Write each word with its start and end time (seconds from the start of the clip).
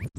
Alright, 0.00 0.16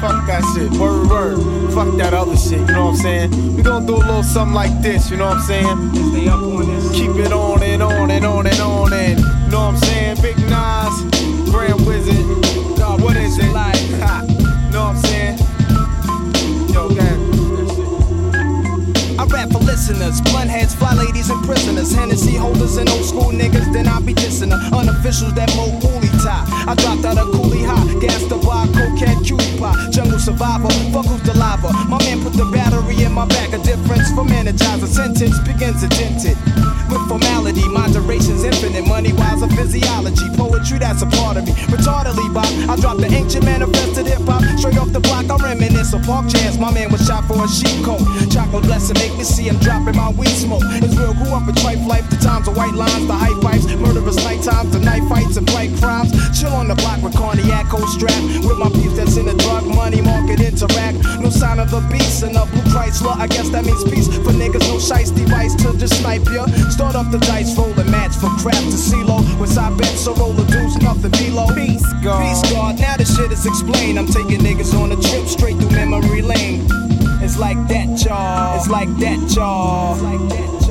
fuck 0.00 0.26
that 0.26 0.42
shit. 0.52 0.72
Word, 0.80 1.08
word. 1.08 1.72
Fuck 1.72 1.96
that 1.98 2.12
other 2.12 2.36
shit, 2.36 2.58
you 2.58 2.66
know 2.66 2.86
what 2.86 2.94
I'm 2.94 2.96
saying? 2.96 3.56
We 3.56 3.62
gonna 3.62 3.86
do 3.86 3.94
a 3.94 3.98
little 3.98 4.22
something 4.24 4.54
like 4.54 4.82
this, 4.82 5.10
you 5.10 5.16
know 5.16 5.28
what 5.28 5.36
I'm 5.36 5.42
saying? 5.42 5.94
Stay 6.10 6.28
up 6.28 6.40
on 6.40 6.66
this. 6.66 6.92
Keep 6.92 7.16
it 7.24 7.32
on 7.32 7.62
and 7.62 7.82
on 7.82 8.10
and 8.10 8.24
on 8.24 8.46
and 8.48 8.60
on 8.60 8.92
and, 8.92 9.18
you 9.18 9.50
know 9.50 9.66
what 9.66 9.74
I'm 9.74 9.76
saying? 9.76 10.16
Big 10.22 10.36
Nas, 10.50 11.50
Grand 11.52 11.86
Wizard. 11.86 12.78
God, 12.78 13.00
what 13.00 13.16
is 13.16 13.38
it? 13.38 13.52
Like, 13.52 13.76
ha, 14.02 14.24
you 14.28 14.72
know 14.72 14.86
what 14.86 14.96
I'm 14.96 15.02
saying? 15.06 15.38
Yo. 16.74 16.88
I 19.22 19.24
rap 19.26 19.50
for 19.52 19.58
listeners, 19.60 20.20
blunt 20.22 20.50
heads, 20.50 20.74
fly 20.74 20.94
ladies, 20.94 21.30
and 21.30 21.40
prisoners. 21.44 21.94
Hennessy 21.94 22.34
holders 22.34 22.76
and 22.76 22.88
old 22.90 23.04
school 23.04 23.30
niggas, 23.30 23.72
then 23.72 23.86
I 23.86 24.00
be 24.00 24.14
dissing 24.14 24.50
the 24.50 24.56
unofficials 24.74 25.36
that 25.36 25.54
mo 25.54 25.70
woolly 25.78 26.11
I 26.30 26.74
dropped 26.76 27.04
out 27.04 27.18
of 27.18 27.32
Cooley 27.32 27.62
High, 27.62 27.98
gas 27.98 28.22
the 28.26 28.38
bar, 28.38 28.66
cocaine, 28.68 29.24
cutie 29.24 29.58
pie, 29.58 29.74
jungle 29.90 30.18
survivor, 30.18 30.70
fuck 30.94 31.06
who's 31.06 31.22
the 31.22 31.34
lava. 31.34 31.72
My 31.88 31.98
man 31.98 32.22
put 32.22 32.34
the 32.34 32.44
battery 32.46 33.02
in 33.02 33.12
my 33.12 33.26
back, 33.26 33.52
a 33.52 33.58
difference 33.58 34.10
from 34.14 34.28
energizer. 34.28 34.86
Sentence 34.86 35.38
begins 35.40 35.82
indented 35.82 36.38
with 36.86 37.02
formality, 37.08 37.66
moderation's 37.68 38.44
infinite. 38.44 38.86
Money 38.86 39.12
wise, 39.14 39.42
a 39.42 39.48
physiology, 39.48 40.28
poetry 40.36 40.78
that's 40.78 41.02
a 41.02 41.06
part 41.18 41.36
of 41.36 41.46
me. 41.46 41.52
Retardedly, 41.66 42.32
Bob, 42.32 42.46
I 42.70 42.76
dropped 42.76 43.00
the 43.00 43.10
ancient 43.10 43.44
manifested 43.44 44.06
hip 44.06 44.22
hop 44.22 44.42
straight 44.58 44.78
off 44.78 44.92
the 44.92 45.00
block. 45.00 45.26
I 45.26 45.36
reminisce 45.42 45.92
of 45.92 46.02
Park 46.04 46.30
Chance. 46.30 46.58
My 46.58 46.70
man 46.70 46.92
was 46.92 47.04
shot 47.06 47.24
for 47.26 47.42
a 47.42 47.48
sheep 47.48 47.82
coat. 47.82 48.02
Chocolate 48.30 48.62
blessing 48.62 48.94
make 49.02 49.16
me 49.18 49.24
see 49.24 49.48
him 49.50 49.58
dropping 49.58 49.96
my 49.96 50.10
weed 50.12 50.36
smoke. 50.38 50.62
It's 50.78 50.94
real, 50.94 51.14
grew 51.14 51.34
up 51.34 51.48
in 51.48 51.54
trife 51.58 51.82
life. 51.86 52.08
The 52.10 52.16
times 52.16 52.46
of 52.46 52.56
white 52.56 52.74
lines, 52.74 53.06
the 53.10 53.14
high 53.14 53.34
pipes, 53.42 53.66
murderous 53.74 54.22
night 54.22 54.42
times, 54.42 54.70
the 54.70 54.78
night 54.78 55.02
fights 55.08 55.36
and 55.36 55.46
blight 55.46 55.74
crimes. 55.80 56.11
Chill 56.32 56.52
on 56.52 56.68
the 56.68 56.74
block 56.76 57.02
with 57.02 57.14
cognac, 57.14 57.66
strap. 57.94 58.22
With 58.44 58.58
my 58.58 58.68
beef 58.70 58.92
that's 58.96 59.16
in 59.16 59.26
the 59.26 59.34
drug 59.34 59.66
money 59.66 60.00
market 60.00 60.40
interact. 60.40 60.98
No 61.20 61.30
sign 61.30 61.58
of 61.58 61.70
the 61.70 61.80
beast 61.90 62.22
and 62.22 62.36
a 62.36 62.46
blue 62.46 62.66
Chrysler. 62.72 63.16
I 63.16 63.26
guess 63.26 63.48
that 63.50 63.64
means 63.64 63.84
peace 63.84 64.08
for 64.08 64.32
niggas. 64.32 64.66
No 64.68 64.76
shice 64.78 65.14
device 65.14 65.54
to 65.62 65.76
just 65.78 66.00
snipe 66.00 66.24
ya. 66.32 66.46
Start 66.70 66.94
up 66.94 67.10
the 67.10 67.18
dice, 67.18 67.56
roll 67.56 67.72
a 67.78 67.84
match 67.84 68.14
for 68.16 68.30
crap 68.40 68.62
to 68.72 68.78
CeeLo. 68.78 69.20
With 69.40 69.56
I 69.58 69.70
bet 69.76 69.94
so 69.98 70.14
roll 70.14 70.32
the 70.32 70.44
deuce, 70.50 70.76
nothing 70.82 71.12
below. 71.12 71.46
Peace 71.54 71.84
God. 72.02 72.22
Peace 72.22 72.52
God. 72.52 72.78
Now 72.78 72.96
the 72.96 73.04
shit 73.04 73.30
is 73.32 73.46
explained. 73.46 73.98
I'm 73.98 74.06
taking 74.06 74.40
niggas 74.40 74.74
on 74.74 74.92
a 74.92 74.96
trip 74.96 75.26
straight 75.26 75.56
through 75.56 75.70
memory 75.70 76.22
lane. 76.22 76.66
It's 77.22 77.38
like 77.38 77.56
that, 77.68 77.88
y'all. 78.04 78.56
It's 78.58 78.68
like 78.68 78.88
that, 78.98 79.20
y'all. 79.36 79.94
It's 79.94 80.02
like 80.02 80.28
that, 80.30 80.61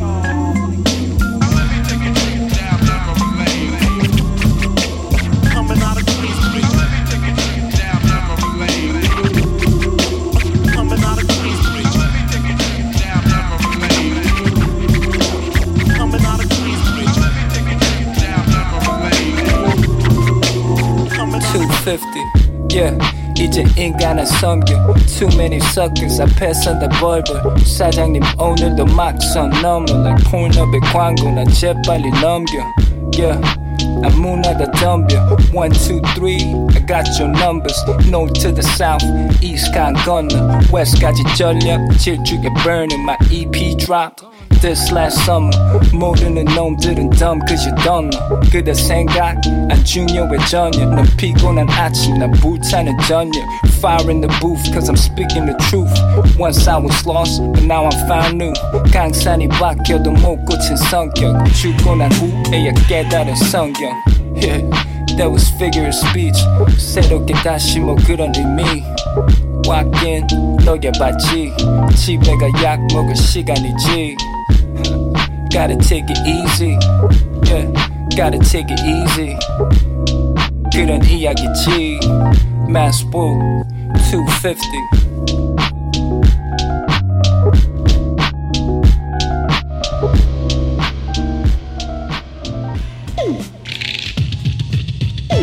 yeah 22.70 22.96
이제 23.38 23.64
인간은 23.76 24.24
섬겨 24.24 24.94
Too 25.06 25.28
many 25.34 25.56
suckers 25.56 26.20
앞에서 26.20 26.78
다 26.78 26.88
벌벌 26.88 27.58
사장님 27.64 28.22
오늘도 28.38 28.86
막선 28.86 29.50
넘어 29.62 29.84
Like 29.92 30.24
porn업의 30.30 30.80
광고나 30.92 31.44
재빨리 31.44 32.10
넘겨 32.22 32.64
Yeah 33.18 33.40
아무나 34.02 34.56
다 34.56 34.70
덤벼 34.72 35.36
One, 35.54 35.70
two, 35.72 36.00
three 36.14 36.40
I 36.74 36.80
got 36.86 37.06
your 37.20 37.28
numbers 37.28 37.76
North 38.08 38.32
to 38.40 38.52
the 38.52 38.62
south 38.62 39.04
East 39.42 39.70
간 39.72 39.92
건너 39.94 40.58
West까지 40.72 41.22
전력 41.36 41.80
질주게 41.98 42.48
burning 42.64 43.02
My 43.02 43.16
EP 43.30 43.76
dropped 43.76 44.24
This 44.60 44.90
last 44.90 45.20
summer 45.24 45.52
모르는 45.92 46.46
놈들은 46.46 47.10
dumb 47.10 47.40
cause 47.46 47.66
you 47.66 47.74
don't 47.84 48.10
know 48.10 48.40
그대 48.50 48.72
생각 48.72 49.36
안 49.46 49.84
중요해 49.84 50.38
전혀 50.48 50.86
넌 50.86 51.04
피곤한 51.16 51.68
아침 51.68 52.18
난 52.18 52.30
불타는 52.32 52.96
저녁 53.06 53.34
Fire 53.78 54.08
in 54.08 54.22
the 54.22 54.28
booth 54.40 54.64
cause 54.72 54.88
I'm 54.88 54.96
speaking 54.96 55.46
the 55.46 55.54
truth 55.68 55.92
Once 56.38 56.66
I 56.66 56.78
was 56.78 57.06
lost 57.06 57.42
but 57.52 57.64
now 57.64 57.86
I'm 57.86 58.08
found 58.08 58.42
new 58.42 58.52
강산이 58.90 59.48
바뀌어도 59.48 60.10
못 60.10 60.44
고친 60.46 60.74
성격 60.76 61.44
죽고 61.52 61.94
난 61.94 62.10
후에야 62.12 62.72
깨달은 62.88 63.36
성경 63.36 63.92
Yeah 64.34 64.62
That 65.16 65.30
was 65.30 65.52
figure 65.56 65.86
of 65.86 65.94
speech 65.94 66.40
새롭게 66.78 67.34
다시 67.34 67.78
뭐 67.78 67.94
그런 67.94 68.32
의미 68.34 68.82
Walk 69.70 70.06
in 70.06 70.26
녹여봤지 70.64 71.52
집에 71.94 72.36
가 72.36 72.46
약 72.62 72.80
먹을 72.92 73.14
시간이지 73.16 74.16
Gotta 75.50 75.76
take 75.78 76.06
it 76.08 76.20
easy 76.26 76.76
Yeah 77.46 77.72
Gotta 78.16 78.38
take 78.38 78.70
it 78.70 78.82
easy 78.84 79.36
그런 80.72 81.02
이야기지 81.04 81.98
Massbook 82.68 83.38
250 84.10 85.09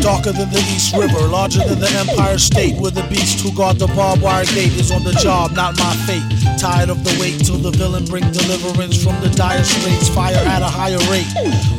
Darker 0.01 0.31
than 0.31 0.49
the 0.49 0.59
East 0.73 0.95
River, 0.95 1.27
larger 1.27 1.59
than 1.67 1.79
the 1.79 1.89
Empire 1.89 2.37
State, 2.37 2.75
where 2.77 2.91
the 2.91 3.03
beast 3.09 3.41
who 3.41 3.51
guard 3.55 3.77
the 3.79 3.87
barbed 3.87 4.21
wire 4.21 4.45
gate 4.45 4.73
is 4.73 4.91
on 4.91 5.03
the 5.03 5.13
job, 5.13 5.51
not 5.51 5.77
my 5.77 5.95
fate. 6.07 6.23
Tired 6.59 6.89
of 6.89 7.03
the 7.03 7.15
wait 7.19 7.43
till 7.43 7.57
the 7.57 7.71
villain 7.71 8.05
bring 8.05 8.23
deliverance 8.31 9.01
from 9.03 9.19
the 9.21 9.29
dire 9.29 9.63
straits, 9.63 10.09
fire 10.09 10.35
at 10.35 10.61
a 10.61 10.65
higher 10.65 10.99
rate. 11.11 11.27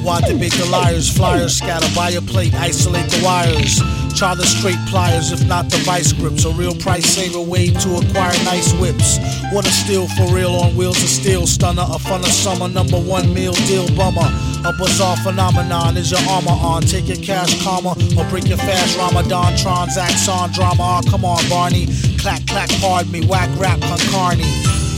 Why 0.02 0.20
debate 0.20 0.52
the 0.54 0.66
liars? 0.66 1.08
Flyers 1.08 1.56
scatter 1.56 1.88
by 1.94 2.10
a 2.10 2.20
plate, 2.20 2.54
isolate 2.54 3.08
the 3.10 3.24
wires. 3.24 3.80
Try 4.14 4.34
the 4.34 4.44
straight 4.44 4.78
pliers, 4.88 5.32
if 5.32 5.46
not 5.46 5.70
the 5.70 5.78
vice 5.78 6.12
grips. 6.12 6.44
A 6.44 6.50
real 6.50 6.74
price 6.74 7.06
saver 7.06 7.40
way 7.40 7.70
to 7.70 7.96
acquire 7.96 8.36
nice 8.44 8.72
whips. 8.74 9.18
What 9.52 9.66
a 9.66 9.70
steal 9.70 10.08
for 10.08 10.34
real 10.34 10.54
on 10.56 10.76
wheels 10.76 11.02
of 11.02 11.08
steel. 11.08 11.46
Stunner, 11.46 11.86
a 11.88 11.98
fun 11.98 12.20
of 12.20 12.32
summer, 12.32 12.68
number 12.68 12.98
one 12.98 13.32
meal 13.32 13.52
deal 13.64 13.88
bummer. 13.96 14.28
A 14.66 14.72
bizarre 14.76 15.16
phenomenon 15.16 15.96
is 15.96 16.10
your 16.10 16.20
armor 16.28 16.52
on. 16.52 16.82
Take 16.82 17.08
your 17.08 17.16
cash 17.16 17.62
karma 17.64 17.96
or 18.18 18.28
break 18.28 18.46
your 18.46 18.58
fast 18.58 18.98
Ramadan. 18.98 19.56
Transact 19.56 20.28
on 20.28 20.52
drama. 20.52 21.00
Oh, 21.00 21.10
come 21.10 21.24
on, 21.24 21.42
Barney. 21.48 21.86
Clack, 22.18 22.46
clack, 22.46 22.68
pardon 22.80 23.10
me. 23.10 23.24
Whack 23.26 23.48
rap, 23.58 23.78
concarney. 23.80 24.44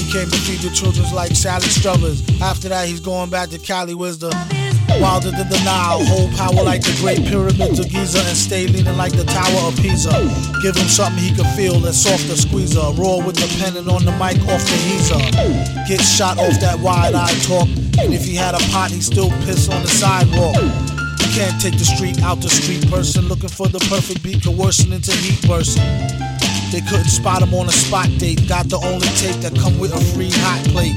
He 0.02 0.10
came 0.10 0.28
to 0.28 0.36
feed 0.38 0.60
the 0.60 0.74
children's 0.74 1.12
like 1.12 1.36
Sally 1.36 1.68
Struthers. 1.68 2.22
After 2.40 2.68
that, 2.70 2.88
he's 2.88 3.00
going 3.00 3.30
back 3.30 3.50
to 3.50 3.58
Cali, 3.58 3.94
the 3.94 4.30
wilder 5.00 5.30
than 5.30 5.48
the 5.48 5.60
Nile. 5.64 6.04
Hold 6.04 6.32
power 6.32 6.62
like 6.62 6.82
the 6.82 6.96
Great 7.00 7.24
Pyramids 7.24 7.78
of 7.78 7.88
Giza 7.88 8.18
and 8.18 8.36
stay 8.36 8.66
leaning 8.66 8.96
like 8.96 9.12
the 9.12 9.24
Tower 9.24 9.68
of 9.68 9.76
Pisa. 9.76 10.12
Give 10.62 10.76
him 10.76 10.88
something 10.88 11.22
he 11.22 11.34
can 11.34 11.48
feel 11.56 11.80
that's 11.80 11.98
soft 11.98 12.26
to 12.28 12.36
squeezer. 12.36 12.82
Roar 12.94 13.22
with 13.22 13.36
the 13.36 13.48
pen 13.58 13.76
and 13.76 13.88
on 13.88 14.04
the 14.04 14.12
mic 14.12 14.38
off 14.48 14.62
the 14.64 14.78
heezer. 14.88 15.20
Get 15.88 16.00
shot 16.00 16.38
off 16.38 16.58
that 16.60 16.78
wide 16.80 17.14
eye 17.14 17.34
talk. 17.42 17.68
And 18.00 18.14
if 18.14 18.24
he 18.24 18.34
had 18.34 18.54
a 18.54 18.62
pot, 18.70 18.90
he'd 18.90 19.02
still 19.02 19.30
piss 19.44 19.68
on 19.68 19.82
the 19.82 19.88
sidewalk. 19.88 20.56
You 20.56 21.28
can't 21.34 21.60
take 21.60 21.78
the 21.78 21.84
street 21.84 22.22
out 22.22 22.40
the 22.40 22.50
street 22.50 22.88
person 22.90 23.28
looking 23.28 23.50
for 23.50 23.68
the 23.68 23.80
perfect 23.90 24.22
beat 24.22 24.44
coercing 24.44 24.92
into 24.92 25.12
heat 25.12 25.40
person. 25.46 25.82
They 26.72 26.80
couldn't 26.80 27.12
spot 27.12 27.42
him 27.42 27.52
on 27.52 27.68
a 27.68 27.72
spot 27.72 28.08
date. 28.16 28.48
Got 28.48 28.70
the 28.70 28.78
only 28.78 29.08
tape 29.20 29.36
that 29.44 29.54
come 29.60 29.78
with 29.78 29.92
a 29.92 30.00
free 30.14 30.30
hot 30.32 30.64
plate. 30.72 30.96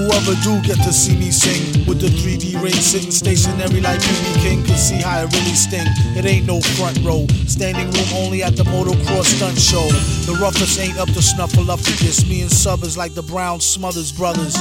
Whoever 0.00 0.34
do 0.40 0.62
get 0.62 0.82
to 0.84 0.94
see 0.94 1.14
me 1.14 1.30
sing 1.30 1.84
with 1.84 2.00
the 2.00 2.06
3D 2.06 2.62
ring 2.62 2.72
sitting 2.72 3.10
stationary 3.10 3.82
like 3.82 4.00
BB 4.00 4.40
King 4.40 4.64
can 4.64 4.78
see 4.78 4.96
how 4.96 5.24
it 5.24 5.32
really 5.34 5.54
sting. 5.54 5.86
It 6.16 6.24
ain't 6.24 6.46
no 6.46 6.62
front 6.62 6.98
row, 7.04 7.26
standing 7.46 7.90
room 7.90 8.08
only 8.14 8.42
at 8.42 8.56
the 8.56 8.64
motocross 8.64 9.26
stunt 9.26 9.58
show. 9.58 9.86
The 10.24 10.38
roughest 10.40 10.80
ain't 10.80 10.96
up 10.96 11.08
to 11.08 11.20
snuffleupagus. 11.20 12.26
Me 12.26 12.40
and 12.40 12.50
Sub 12.50 12.82
is 12.82 12.96
like 12.96 13.12
the 13.12 13.22
Brown 13.22 13.60
Smothers 13.60 14.10
brothers. 14.10 14.56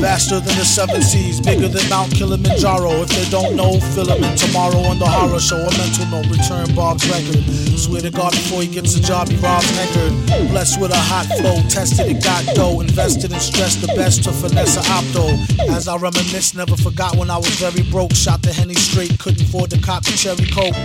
Faster 0.00 0.40
than 0.40 0.56
the 0.58 0.64
seven 0.64 1.02
seas, 1.02 1.40
bigger 1.40 1.68
than 1.68 1.88
Mount 1.88 2.12
Kilimanjaro. 2.12 2.90
If 3.02 3.10
they 3.10 3.28
don't 3.30 3.54
know, 3.54 3.78
fill 3.94 4.06
them 4.06 4.22
in 4.22 4.36
tomorrow 4.36 4.78
on 4.90 4.98
the 4.98 5.06
horror 5.06 5.40
show. 5.40 5.58
A 5.58 5.70
mental 5.78 6.06
note, 6.06 6.26
return 6.26 6.74
Bob's 6.74 7.08
record. 7.08 7.42
Swear 7.78 8.00
to 8.02 8.10
God, 8.10 8.32
before 8.32 8.62
he 8.62 8.68
gets 8.68 8.96
a 8.96 9.02
job, 9.02 9.28
he 9.28 9.36
robs 9.36 9.70
Eckerd. 9.78 10.48
Blessed 10.50 10.80
with 10.80 10.92
a 10.92 10.98
hot 10.98 11.26
flow, 11.38 11.60
tested 11.68 12.06
it, 12.06 12.22
got 12.22 12.44
dough. 12.54 12.80
Invested 12.80 13.32
and 13.32 13.42
stressed 13.42 13.80
the 13.80 13.88
best 13.94 14.24
to 14.24 14.32
finesse 14.32 14.76
a 14.76 14.82
opto. 14.90 15.26
As 15.70 15.88
I 15.88 15.96
reminisce, 15.96 16.54
never 16.54 16.76
forgot 16.76 17.16
when 17.16 17.30
I 17.30 17.36
was 17.36 17.54
very 17.56 17.82
broke. 17.90 18.12
Shot 18.12 18.42
the 18.42 18.52
henny 18.52 18.74
straight, 18.74 19.18
couldn't 19.18 19.42
afford 19.42 19.70
to 19.70 19.80
cop 19.80 20.04
the 20.04 20.12
cherry 20.12 20.46
coke. 20.50 20.76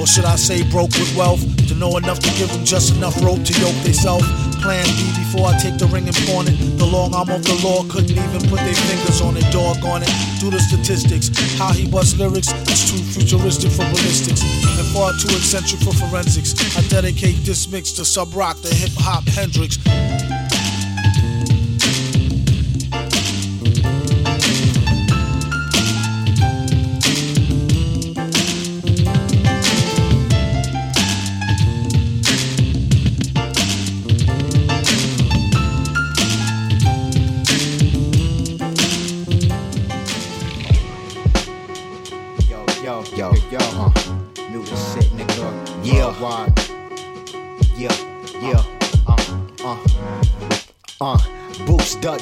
Or 0.00 0.06
should 0.06 0.24
I 0.24 0.36
say 0.36 0.62
broke 0.70 0.92
with 0.94 1.14
wealth? 1.16 1.42
To 1.68 1.74
know 1.74 1.96
enough 1.96 2.20
to 2.20 2.30
give 2.38 2.50
them 2.52 2.64
just 2.64 2.94
enough 2.96 3.20
rope 3.22 3.42
to 3.44 3.52
yoke 3.60 3.74
theyself. 3.82 4.22
Plan 4.60 4.84
B 4.96 5.12
before 5.18 5.46
I 5.46 5.58
take 5.58 5.78
the 5.78 5.86
ring 5.86 6.06
and 6.06 6.16
pawn 6.26 6.48
it. 6.48 6.56
The 6.78 6.86
long 6.86 7.14
arm 7.14 7.30
of 7.30 7.44
the 7.44 7.54
law 7.62 7.84
couldn't 7.88 8.10
even 8.10 8.42
put 8.50 8.58
their 8.60 8.74
fingers 8.74 9.20
on 9.20 9.36
it. 9.36 9.46
dog 9.52 9.84
on 9.84 10.02
it. 10.02 10.10
Do 10.40 10.50
the 10.50 10.58
statistics. 10.60 11.30
How 11.58 11.72
he 11.72 11.88
busts 11.88 12.18
lyrics 12.18 12.52
is 12.66 12.90
too 12.90 12.98
futuristic 12.98 13.70
for 13.70 13.84
ballistics 13.90 14.42
and 14.42 14.86
far 14.94 15.12
too 15.18 15.30
eccentric 15.36 15.82
for 15.82 15.94
forensics. 15.94 16.54
I 16.76 16.82
dedicate 16.88 17.44
this 17.44 17.68
mix 17.70 17.92
to 17.92 18.02
Subroc, 18.02 18.62
the 18.62 18.74
hip 18.74 18.92
hop 18.98 19.24
Hendrix. 19.28 19.78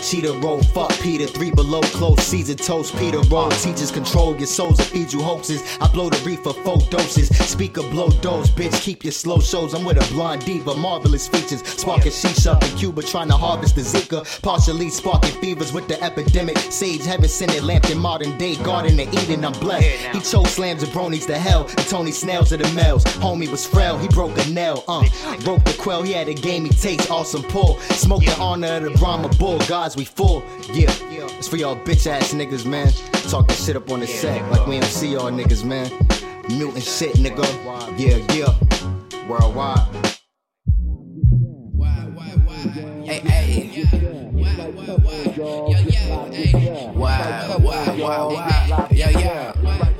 Cheetah, 0.06 0.34
roll, 0.34 0.62
fuck 0.62 0.92
Peter. 1.00 1.26
Three 1.26 1.50
below, 1.50 1.80
close, 1.82 2.22
season 2.22 2.56
toast, 2.56 2.94
Peter, 2.96 3.18
roll. 3.22 3.50
Teachers 3.50 3.90
control 3.90 4.36
your 4.36 4.46
souls 4.46 4.78
and 4.78 4.86
feed 4.86 5.12
you 5.12 5.20
hoaxes. 5.20 5.60
I 5.80 5.88
blow 5.88 6.08
the 6.08 6.16
reef 6.18 6.46
reefer, 6.46 6.52
four 6.62 6.78
doses. 6.90 7.28
Speaker, 7.28 7.82
blow 7.82 8.10
dose, 8.20 8.48
bitch, 8.48 8.80
keep 8.82 9.02
your 9.02 9.10
slow 9.10 9.40
shows. 9.40 9.74
I'm 9.74 9.84
with 9.84 9.96
a 9.96 10.14
blonde 10.14 10.44
diva, 10.44 10.76
marvelous 10.76 11.26
features. 11.26 11.66
Sparking 11.66 12.12
shisha 12.12 12.54
up 12.54 12.62
in 12.62 12.76
Cuba, 12.76 13.02
trying 13.02 13.26
to 13.28 13.36
harvest 13.36 13.74
the 13.74 13.80
Zika. 13.80 14.42
Partially 14.42 14.90
sparking 14.90 15.40
fevers 15.40 15.72
with 15.72 15.88
the 15.88 16.00
epidemic. 16.00 16.56
Sage, 16.58 17.04
heaven 17.04 17.28
sent 17.28 17.56
it, 17.56 17.64
lamp 17.64 17.90
in 17.90 17.98
modern 17.98 18.38
day. 18.38 18.54
Garden 18.62 19.00
of 19.00 19.12
Eden, 19.12 19.44
I'm 19.44 19.54
blessed. 19.54 19.86
He 20.14 20.20
chose 20.20 20.50
slams 20.52 20.84
and 20.84 20.92
bronies 20.92 21.26
to 21.26 21.36
hell. 21.36 21.66
And 21.66 21.88
Tony 21.88 22.12
snails 22.12 22.50
to 22.50 22.58
the 22.58 22.72
males. 22.74 23.02
Homie 23.04 23.50
was 23.50 23.66
frail, 23.66 23.98
he 23.98 24.06
broke 24.06 24.38
a 24.38 24.48
nail, 24.50 24.84
uh. 24.86 25.02
Broke 25.42 25.64
the 25.64 25.74
quell, 25.80 26.02
he 26.04 26.12
had 26.12 26.28
a 26.28 26.34
game 26.34 26.64
he 26.64 26.70
takes, 26.70 27.10
awesome 27.10 27.42
pull. 27.42 27.80
Smoke 27.90 28.24
the 28.24 28.36
honor 28.38 28.76
of 28.76 28.84
the 28.84 28.90
Brahma 28.90 29.28
bull, 29.30 29.58
gods 29.66 29.95
we 29.96 30.04
full. 30.04 30.42
Yeah, 30.72 30.92
yeah. 31.10 31.26
it's 31.38 31.48
for 31.48 31.56
y'all 31.56 31.76
bitch 31.76 32.06
ass 32.06 32.34
niggas, 32.34 32.66
man. 32.66 32.92
Talk 33.30 33.48
that 33.48 33.54
shit 33.54 33.76
up 33.76 33.90
on 33.90 34.00
the 34.00 34.06
set, 34.06 34.48
like 34.50 34.66
we 34.66 34.78
don't 34.78 34.88
see 34.88 35.12
y'all 35.12 35.30
niggas, 35.30 35.64
man. 35.64 35.90
Mutant 36.48 36.84
shit, 36.84 37.16
nigga. 37.16 37.44
Yeah, 37.98 38.18
yeah. 38.34 39.26
Worldwide. 39.26 39.78
Hey, 43.04 43.20
hey. 43.20 43.86
Wow, 46.94 47.58
wow, 47.58 47.96
wow, 47.96 48.28
wow. 48.30 48.88
Yeah, 48.90 49.10
yeah. 49.10 49.52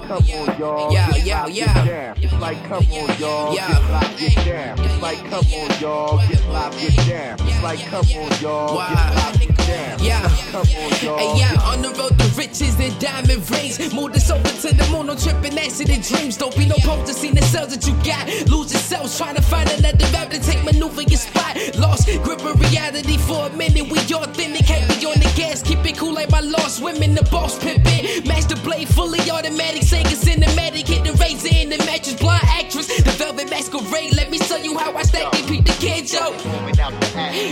Yeah, 0.07 0.47
Why? 0.53 0.93
Why? 1.19 1.49
yeah, 1.49 1.85
yeah. 1.85 2.15
It's 2.17 2.33
like, 2.33 2.65
come 2.65 2.87
on, 2.87 3.19
y'all. 3.19 3.55
Yeah. 3.55 3.69
Get 3.69 3.91
live, 3.91 4.19
get 4.19 4.45
down. 4.45 4.85
It's 4.85 5.03
like, 5.03 5.25
come 5.25 5.45
on, 5.47 5.81
y'all. 5.81 6.19
Get 6.29 6.49
live, 6.49 6.79
get 6.79 7.07
down. 7.07 7.49
It's 7.49 7.63
like, 7.63 7.79
come 7.87 8.07
on, 8.07 8.41
y'all. 8.41 8.79
Get 8.79 8.89
live, 8.89 9.41
get 9.41 9.49
down. 9.49 9.56
Yeah. 9.67 10.29
Come 10.53 10.61
on, 10.61 10.67
y'all. 11.03 11.19
Hey, 11.19 11.39
yeah, 11.39 11.71
on 11.71 11.83
the 11.83 11.91
road 11.99 12.19
to 12.19 12.27
riches 12.39 12.79
and 12.79 12.99
diamond 13.01 13.49
rings. 13.51 13.93
Move 13.93 14.13
this 14.13 14.31
over 14.31 14.43
to 14.43 14.75
the 14.75 14.89
moon, 14.91 15.07
no 15.07 15.17
tripping 15.17 15.59
accident 15.59 16.05
dreams. 16.05 16.37
Don't 16.37 16.57
be 16.57 16.67
no 16.67 16.77
poster, 16.81 17.13
see 17.13 17.33
the 17.33 17.43
cells 17.43 17.75
that 17.75 17.87
you 17.87 17.95
got. 18.05 18.27
Lose 18.49 18.73
yourselves, 18.73 19.17
trying 19.19 19.35
to 19.37 19.43
find 19.43 19.69
another 19.71 20.07
rap 20.13 20.31
to 20.31 20.41
take 20.41 20.65
maneuver 20.65 21.03
your 21.03 21.19
spot. 21.19 21.57
Lost 21.77 22.07
grip 22.23 22.45
of 22.45 22.61
reality 22.61 23.19
for 23.19 23.47
a 23.47 23.51
minute. 23.51 23.91
We 23.91 23.99
authentic, 23.99 24.67
can't 24.67 24.89
be 24.89 25.07
on 25.07 25.19
the 25.19 25.33
gas. 25.37 25.63
Keep 25.63 25.85
it 25.85 25.97
cool 25.99 26.15
like 26.15 26.31
my 26.31 26.41
lost 26.41 26.83
women, 26.83 27.15
the 27.15 27.25
boss 27.25 27.59
pimpin'. 27.59 28.27
Match 28.27 28.47
the 28.47 28.57
blade 28.63 28.89
fully 28.89 29.21
automatic, 29.31 29.83
Sega 29.83 30.15
cinematic. 30.15 30.87
Hit 30.87 31.05
the 31.05 31.13
razor 31.15 31.49
in 31.53 31.71
the 31.71 31.79
mattress, 31.79 32.15
blind 32.15 32.45
actress. 32.47 32.87
The 33.03 33.11
velvet 33.11 33.51
masquerade, 33.51 34.15
let 34.15 34.31
me 34.31 34.39
show 34.39 34.57
you 34.57 34.79
how 34.79 34.95
I 34.95 35.03
stack 35.03 35.35
it. 35.35 35.47
Peep 35.47 35.65
the 35.65 35.73
kid, 35.73 36.13
yo. 36.13 36.33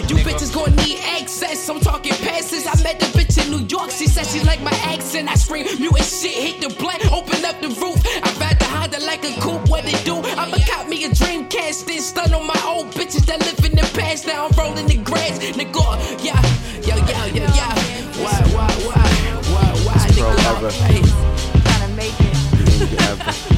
You 0.09 0.17
bitches 0.25 0.55
gonna 0.55 0.77
need 0.77 0.99
access. 1.25 1.71
I'm 1.71 1.81
talking 1.81 2.13
passes. 2.29 2.67
I 2.67 2.75
met 2.83 3.01
the 3.01 3.07
bitch 3.17 3.35
in 3.43 3.51
New 3.51 3.65
York. 3.67 3.91
She 3.91 4.07
said 4.07 4.27
she 4.27 4.45
like 4.45 4.61
my 4.61 4.77
accent. 4.93 5.27
I 5.31 5.37
scream 5.37 5.65
mutant 5.81 6.05
shit. 6.05 6.37
Hit 6.45 6.57
the 6.61 6.69
blank. 6.81 7.01
Open 7.11 7.43
up 7.47 7.59
the 7.63 7.69
roof. 7.81 7.99
I 8.27 8.29
ride 8.41 8.59
the 8.59 8.67
Honda 8.67 9.01
like 9.07 9.25
a 9.25 9.33
coupe. 9.41 9.67
What 9.71 9.85
it 9.87 10.05
do? 10.05 10.17
I'ma 10.41 10.59
cop 10.69 10.87
me 10.87 11.05
a 11.05 11.09
Dreamcast. 11.09 11.87
Then 11.87 12.01
stun 12.03 12.35
on 12.35 12.47
my 12.47 12.61
old 12.67 12.89
bitches 12.93 13.25
that 13.25 13.41
live 13.41 13.65
in 13.65 13.73
the 13.73 13.89
past. 13.99 14.27
Now 14.27 14.47
I'm 14.47 14.53
rolling 14.59 14.87
the 14.87 14.99
grass. 14.99 15.39
Nigga, 15.59 15.87
yeah, 16.23 16.41
yeah, 16.89 16.97
yeah, 17.09 17.25
yeah, 17.39 17.57
yeah. 17.59 17.75
Why, 18.23 18.37
why, 18.55 18.71
why, 18.85 19.05
why, 19.53 19.69
why, 19.87 20.03
Bro, 20.13 20.29
nigga? 20.29 20.57
ever. 20.57 20.71
Hey. 20.85 21.01
Think 22.77 23.01
ever. 23.01 23.33
Look, 23.33 23.54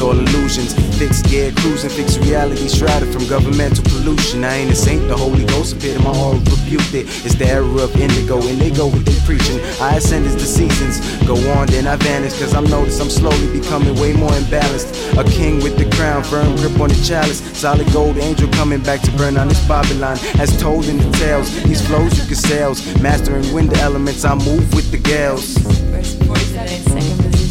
it's 0.00 0.06
all 0.06 0.18
illusions. 0.18 0.72
Fixed 0.98 1.26
gear 1.26 1.52
cruising, 1.56 1.90
fixed 1.90 2.20
reality 2.20 2.68
shrouded 2.68 3.12
from 3.12 3.26
governmental 3.28 3.84
pollution. 3.84 4.44
I 4.44 4.56
ain't 4.56 4.70
a 4.70 4.74
saint, 4.74 5.06
the 5.08 5.16
Holy 5.16 5.44
Ghost 5.44 5.76
appeared 5.76 5.96
in 5.96 6.04
my 6.04 6.16
aura, 6.16 6.38
rebuked 6.38 6.94
it. 6.94 7.06
It's 7.24 7.34
the 7.34 7.46
era 7.46 7.66
of 7.66 7.94
indigo, 7.96 8.40
and 8.40 8.58
they 8.58 8.70
go 8.70 8.86
with 8.86 9.04
their 9.04 9.20
preaching. 9.26 9.60
I 9.80 9.96
ascend 9.96 10.24
as 10.26 10.34
the 10.34 10.48
seasons 10.48 11.00
go 11.26 11.36
on, 11.52 11.66
then 11.66 11.86
I 11.86 11.96
vanish, 11.96 12.38
cause 12.38 12.54
I'm 12.54 12.64
noticed 12.64 13.00
I'm 13.00 13.10
slowly 13.10 13.48
becoming 13.52 13.94
way 14.00 14.12
more 14.14 14.30
imbalanced. 14.30 14.88
A 15.20 15.24
king 15.24 15.62
with 15.62 15.76
the 15.76 15.88
crown, 15.96 16.24
firm 16.24 16.56
grip 16.56 16.80
on 16.80 16.88
the 16.88 17.00
chalice. 17.04 17.40
Solid 17.58 17.90
gold 17.92 18.16
angel 18.16 18.48
coming 18.52 18.82
back 18.82 19.00
to 19.02 19.10
burn 19.18 19.36
on 19.36 19.48
this 19.48 19.60
Babylon. 19.68 20.16
As 20.40 20.56
told 20.60 20.86
in 20.86 20.96
the 20.96 21.10
tales, 21.18 21.52
these 21.64 21.86
flows 21.86 22.16
you 22.18 22.24
can 22.24 22.36
sales. 22.36 22.80
Mastering 23.02 23.52
wind 23.52 23.74
elements, 23.76 24.24
I 24.24 24.34
move 24.34 24.72
with 24.72 24.90
the 24.90 24.98
gales. 24.98 25.58
Verse 25.92 26.14
47, 26.24 26.68
second 26.88 27.16
position. 27.20 27.50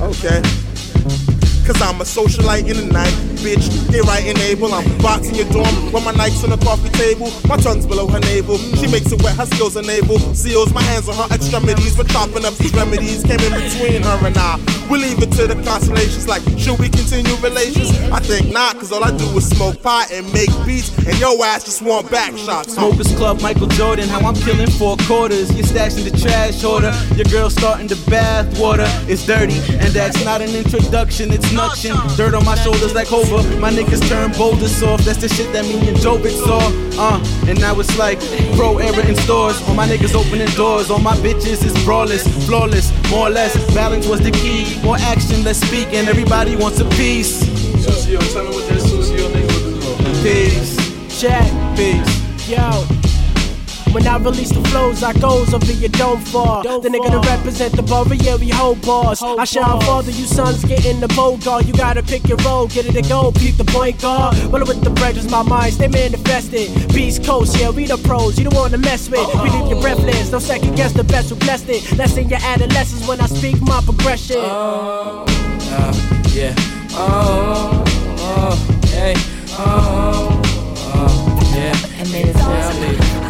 Okay. 0.00 0.67
Cause 1.68 1.82
I'm 1.82 2.00
a 2.00 2.04
socialite 2.04 2.66
in 2.70 2.78
the 2.78 2.90
night, 2.90 3.12
bitch. 3.44 3.68
They 3.92 4.00
right 4.00 4.24
enable. 4.24 4.72
I'm 4.72 4.88
boxing 5.02 5.34
your 5.34 5.44
dorm 5.50 5.92
with 5.92 6.02
my 6.02 6.14
Nikes 6.14 6.42
on 6.42 6.48
the 6.48 6.56
coffee 6.64 6.88
table. 6.96 7.30
My 7.46 7.58
tongue's 7.58 7.84
below 7.84 8.08
her 8.08 8.20
navel. 8.20 8.56
She 8.56 8.86
makes 8.86 9.12
it 9.12 9.22
wet, 9.22 9.36
her 9.36 9.44
skills 9.44 9.76
enable. 9.76 10.18
Seals 10.34 10.72
my 10.72 10.80
hands 10.80 11.10
on 11.10 11.16
her 11.16 11.34
extremities. 11.34 11.98
We're 11.98 12.04
chopping 12.04 12.46
up 12.46 12.54
these 12.54 12.72
remedies. 12.72 13.22
Came 13.22 13.40
in 13.40 13.52
between 13.52 14.02
her 14.02 14.26
and 14.26 14.38
I. 14.38 14.77
We 14.90 14.98
leave 14.98 15.22
it 15.22 15.30
to 15.32 15.46
the 15.46 15.54
constellations. 15.64 16.26
Like, 16.26 16.42
should 16.56 16.78
we 16.78 16.88
continue 16.88 17.34
relations? 17.36 17.90
I 18.10 18.20
think 18.20 18.52
not, 18.52 18.76
cause 18.76 18.90
all 18.90 19.04
I 19.04 19.14
do 19.16 19.24
is 19.36 19.48
smoke 19.48 19.82
pot 19.82 20.10
and 20.10 20.24
make 20.32 20.48
beats. 20.64 20.96
And 21.06 21.18
your 21.18 21.36
ass 21.44 21.64
just 21.64 21.82
want 21.82 22.10
back 22.10 22.36
shots. 22.38 22.74
Smokers 22.74 23.14
Club, 23.16 23.42
Michael 23.42 23.66
Jordan, 23.68 24.08
how 24.08 24.20
I'm 24.20 24.34
killing 24.34 24.70
four 24.70 24.96
quarters. 25.04 25.54
You're 25.54 25.66
stashing 25.66 26.10
the 26.10 26.16
trash 26.18 26.64
order. 26.64 26.92
Your 27.16 27.26
girl 27.26 27.50
starting 27.50 27.86
the 27.86 28.00
bath 28.10 28.48
water. 28.58 28.86
It's 29.08 29.26
dirty, 29.26 29.58
and 29.76 29.92
that's 29.92 30.24
not 30.24 30.40
an 30.40 30.54
introduction, 30.54 31.32
it's 31.32 31.52
nuction. 31.52 31.94
Dirt 32.16 32.34
on 32.34 32.44
my 32.44 32.56
shoulders 32.56 32.94
like 32.94 33.08
Hova. 33.08 33.42
My 33.58 33.70
niggas 33.70 34.08
turn 34.08 34.32
boulders 34.32 34.74
soft. 34.74 35.04
That's 35.04 35.20
the 35.20 35.28
shit 35.28 35.52
that 35.52 35.64
me 35.64 35.86
and 35.88 35.96
Jobit 35.98 36.32
saw. 36.32 36.60
Uh, 36.98 37.20
and 37.48 37.58
now 37.60 37.78
it's 37.80 37.96
like 37.98 38.18
pro 38.56 38.78
era 38.78 39.04
in 39.06 39.16
stores. 39.16 39.60
All 39.66 39.74
my 39.74 39.86
niggas 39.86 40.14
opening 40.14 40.48
doors. 40.54 40.90
All 40.90 40.98
my 40.98 41.16
bitches 41.16 41.64
is 41.64 41.72
brawless, 41.84 42.24
flawless, 42.46 42.92
more 43.10 43.28
or 43.28 43.30
less. 43.30 43.52
Balance 43.74 44.06
was 44.06 44.20
the 44.20 44.30
key. 44.30 44.80
More 44.82 44.98
action, 44.98 45.42
less 45.44 45.60
speak, 45.60 45.88
and 45.94 46.08
everybody 46.08 46.56
wants 46.56 46.80
a 46.80 46.84
piece. 46.90 47.42
Sucio, 47.42 48.20
tell 48.32 48.44
me 48.44 48.50
what 48.50 48.68
that 48.68 48.80
Sucio 48.80 49.30
nigga 49.32 50.22
Peace. 50.22 51.20
Check. 51.20 51.48
Peace. 51.76 52.48
Yo. 52.48 52.97
When 53.92 54.06
I 54.06 54.18
release 54.18 54.50
the 54.50 54.62
flows, 54.68 55.02
I 55.02 55.12
goes 55.14 55.54
over 55.54 55.72
your 55.72 55.88
dome 55.90 56.20
for. 56.20 56.62
The 56.62 56.88
nigga 56.88 57.10
to 57.10 57.28
represent 57.28 57.74
the 57.74 57.82
borough, 57.82 58.12
yeah, 58.12 58.36
we 58.36 58.48
hold 58.48 58.82
bars. 58.82 59.22
I 59.22 59.44
shine 59.44 59.80
farther, 59.80 60.10
you 60.10 60.26
sons 60.26 60.64
get 60.64 60.84
in 60.84 61.00
the 61.00 61.08
bowl 61.08 61.38
guard. 61.38 61.66
You 61.66 61.72
gotta 61.72 62.02
pick 62.02 62.28
your 62.28 62.38
role, 62.38 62.68
get 62.68 62.86
it 62.86 62.92
to 62.92 63.02
go, 63.08 63.32
peep 63.32 63.56
the 63.56 63.64
point 63.64 64.00
guard. 64.00 64.36
Rolling 64.52 64.68
with 64.68 64.82
the 64.82 64.90
brethren, 64.90 65.30
my 65.30 65.42
mind 65.42 65.74
stay 65.74 65.88
manifested. 65.88 66.70
Beast 66.94 67.24
Coast, 67.24 67.58
yeah, 67.58 67.70
we 67.70 67.86
the 67.86 67.96
pros, 67.98 68.38
you 68.38 68.44
don't 68.44 68.54
wanna 68.54 68.78
mess 68.78 69.08
with. 69.08 69.26
We 69.42 69.50
leave 69.50 69.68
you 69.68 69.80
breathless, 69.80 70.30
no 70.32 70.38
second 70.38 70.76
guess 70.76 70.92
the 70.92 71.04
best 71.04 71.30
who 71.30 71.36
blessed 71.36 71.68
it. 71.68 71.96
Lesson 71.96 72.28
your 72.28 72.40
adolescence 72.42 73.06
when 73.08 73.20
I 73.20 73.26
speak 73.26 73.60
my 73.60 73.80
progression. 73.82 74.38
Uh, 74.40 75.26
yeah. 76.34 76.54
Oh, 76.92 77.84
oh, 78.20 78.56
hey. 78.86 79.14
Oh, 79.60 80.40
oh, 80.94 81.52
yeah. 81.54 82.00
And 82.00 82.06
then 82.08 82.28
it's 82.28 83.27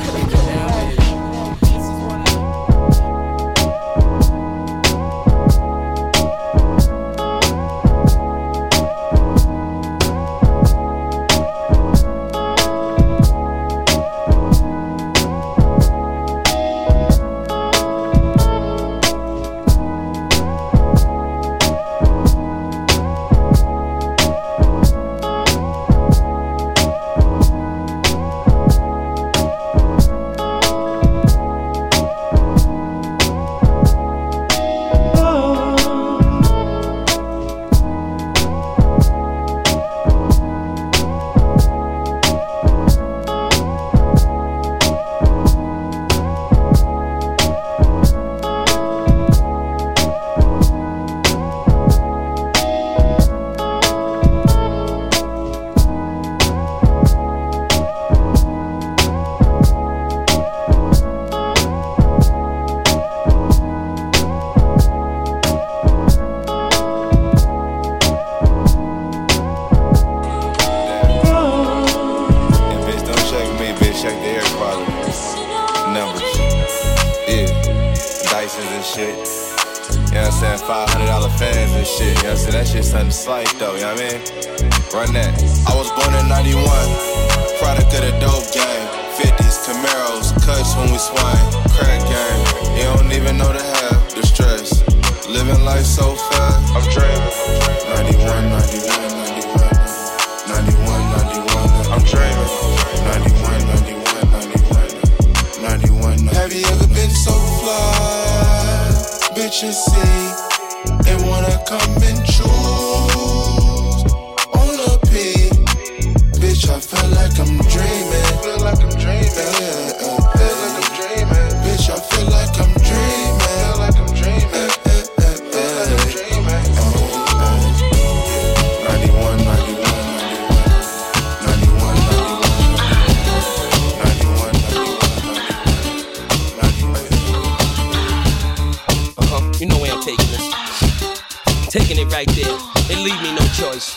Taking 141.71 141.99
it 141.99 142.11
right 142.11 142.27
there. 142.29 142.57
It 142.89 142.99
leave 142.99 143.21
me 143.21 143.33
no 143.35 143.47
choice. 143.53 143.95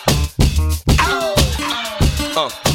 Uh, 1.00 1.34
uh, 2.36 2.71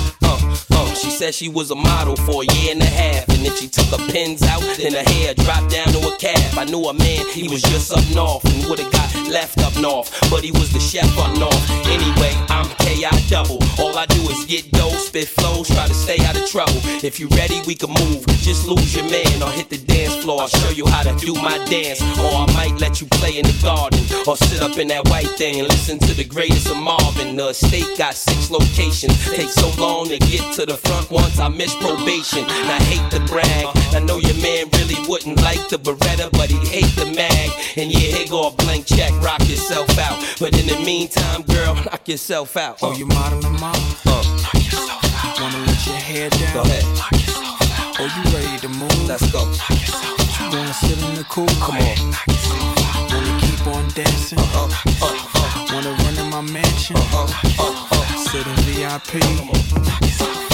said 1.17 1.35
she 1.35 1.49
was 1.49 1.71
a 1.71 1.75
model 1.75 2.15
for 2.15 2.43
a 2.43 2.47
year 2.57 2.73
and 2.73 2.83
a 2.83 2.85
half. 2.85 3.27
And 3.31 3.41
then 3.41 3.57
she 3.57 3.69
took 3.69 3.87
her 3.87 4.13
pins 4.13 4.43
out, 4.43 4.61
then 4.77 4.93
her 4.93 5.11
hair 5.13 5.33
dropped 5.33 5.71
down 5.71 5.89
to 5.89 6.01
a 6.09 6.17
calf. 6.19 6.59
I 6.59 6.65
knew 6.65 6.85
a 6.85 6.93
man, 6.93 7.27
he 7.31 7.49
was 7.49 7.63
just 7.63 7.91
up 7.91 8.05
north 8.15 8.45
and 8.45 8.69
would've 8.69 8.93
got 8.93 9.15
left 9.31 9.59
up 9.61 9.75
north. 9.81 10.13
But 10.31 10.45
he 10.45 10.53
was 10.53 10.71
the 10.73 10.81
chef 10.81 11.09
up 11.19 11.33
north. 11.39 11.65
Anyway, 11.89 12.37
I'm 12.49 12.69
KI 12.85 13.09
double. 13.31 13.59
All 13.79 13.97
I 13.97 14.05
do 14.07 14.21
is 14.29 14.45
get 14.45 14.71
dough, 14.73 14.91
spit 14.91 15.29
flows, 15.29 15.69
try 15.69 15.87
to 15.89 15.95
stay 15.95 16.23
out 16.27 16.37
of 16.37 16.47
trouble. 16.51 16.81
If 17.03 17.19
you 17.19 17.29
ready, 17.29 17.63
we 17.67 17.75
can 17.75 17.91
move. 17.91 18.27
Just 18.45 18.69
lose 18.69 18.95
your 18.95 19.09
man 19.09 19.43
or 19.43 19.51
hit 19.51 19.71
the 19.71 19.79
dance 19.79 20.17
floor. 20.17 20.43
I'll 20.43 20.49
show 20.49 20.71
you 20.71 20.87
how 20.87 21.03
to 21.03 21.17
do 21.25 21.33
my 21.35 21.57
dance. 21.65 22.01
Or 22.21 22.45
I 22.45 22.47
might 22.53 22.79
let 22.79 23.01
you 23.01 23.07
play 23.09 23.39
in 23.39 23.47
the 23.47 23.59
garden. 23.63 24.01
Or 24.29 24.37
sit 24.37 24.61
up 24.61 24.77
in 24.77 24.89
that 24.89 25.09
white 25.09 25.31
thing 25.41 25.61
and 25.61 25.69
listen 25.69 25.99
to 26.01 26.13
the 26.15 26.25
greatest 26.25 26.69
of 26.69 26.77
Marvin. 26.77 27.37
The 27.37 27.49
estate 27.49 27.97
got 27.97 28.15
six 28.15 28.51
locations. 28.51 29.17
Takes 29.25 29.55
so 29.55 29.71
long 29.81 30.09
to 30.09 30.19
get 30.19 30.55
to 30.55 30.67
the 30.67 30.77
front 30.77 31.06
once 31.11 31.39
I 31.39 31.49
miss 31.49 31.75
probation. 31.77 32.41
And 32.41 32.69
I 32.71 32.81
hate 32.91 33.11
to 33.13 33.21
brag. 33.27 33.67
I 33.95 34.01
know 34.01 34.19
your 34.19 34.37
man 34.43 34.69
really 34.73 34.97
wouldn't 35.09 35.41
like 35.43 35.69
the 35.69 35.79
Beretta, 35.79 36.31
but 36.33 36.51
he 36.51 36.59
hate 36.67 36.95
the 36.97 37.07
mag. 37.07 37.51
And 37.77 37.91
yeah, 37.91 38.17
here 38.17 38.29
go 38.29 38.49
a 38.49 38.51
blank 38.53 38.87
check, 38.87 39.13
rock 39.23 39.41
yourself 39.49 39.89
out. 39.99 40.19
But 40.41 40.59
in 40.59 40.67
the 40.67 40.79
meantime, 40.85 41.43
girl, 41.43 41.75
knock 41.75 42.09
yourself 42.09 42.57
out. 42.57 42.79
Oh, 42.83 42.93
you 42.93 43.07
modeling, 43.07 43.59
mom? 43.61 43.75
Uh. 44.07 44.23
Knock 44.43 44.55
yourself 44.55 45.25
out. 45.25 45.41
Wanna 45.41 45.59
let 45.67 45.87
your 45.87 45.97
hair 45.97 46.31
down? 46.31 46.55
Go 46.55 46.63
ahead. 46.63 46.85
Knock 46.97 47.13
yourself 47.13 47.81
out. 47.81 48.01
Oh, 48.01 48.09
you 48.15 48.23
ready 48.35 48.59
to 48.61 48.69
move? 48.69 49.09
Let's 49.09 49.31
go. 49.33 49.45
Knock 49.45 49.71
yourself 49.71 50.21
out. 50.21 50.53
You 50.53 50.59
wanna 50.59 50.75
sit 50.75 50.99
in 51.03 51.15
the 51.15 51.25
cool? 51.25 51.47
Come 51.61 51.77
on. 51.77 52.11
Knock 52.11 52.27
yourself 52.27 52.97
out. 52.97 53.13
Wanna 53.13 53.41
keep 53.41 53.67
on 53.67 53.89
dancing? 53.95 54.39
Uh-huh. 54.39 55.07
Out. 55.07 55.73
Wanna 55.73 55.93
run 56.03 56.19
in 56.19 56.31
my 56.31 56.41
mansion? 56.41 56.97
Uh-huh. 56.97 57.25
Uh-huh. 57.25 58.19
Sit 58.19 58.47
in 58.47 58.57
VIP? 58.65 59.21
Knock 59.21 60.01
yourself 60.03 60.37
out. 60.37 60.46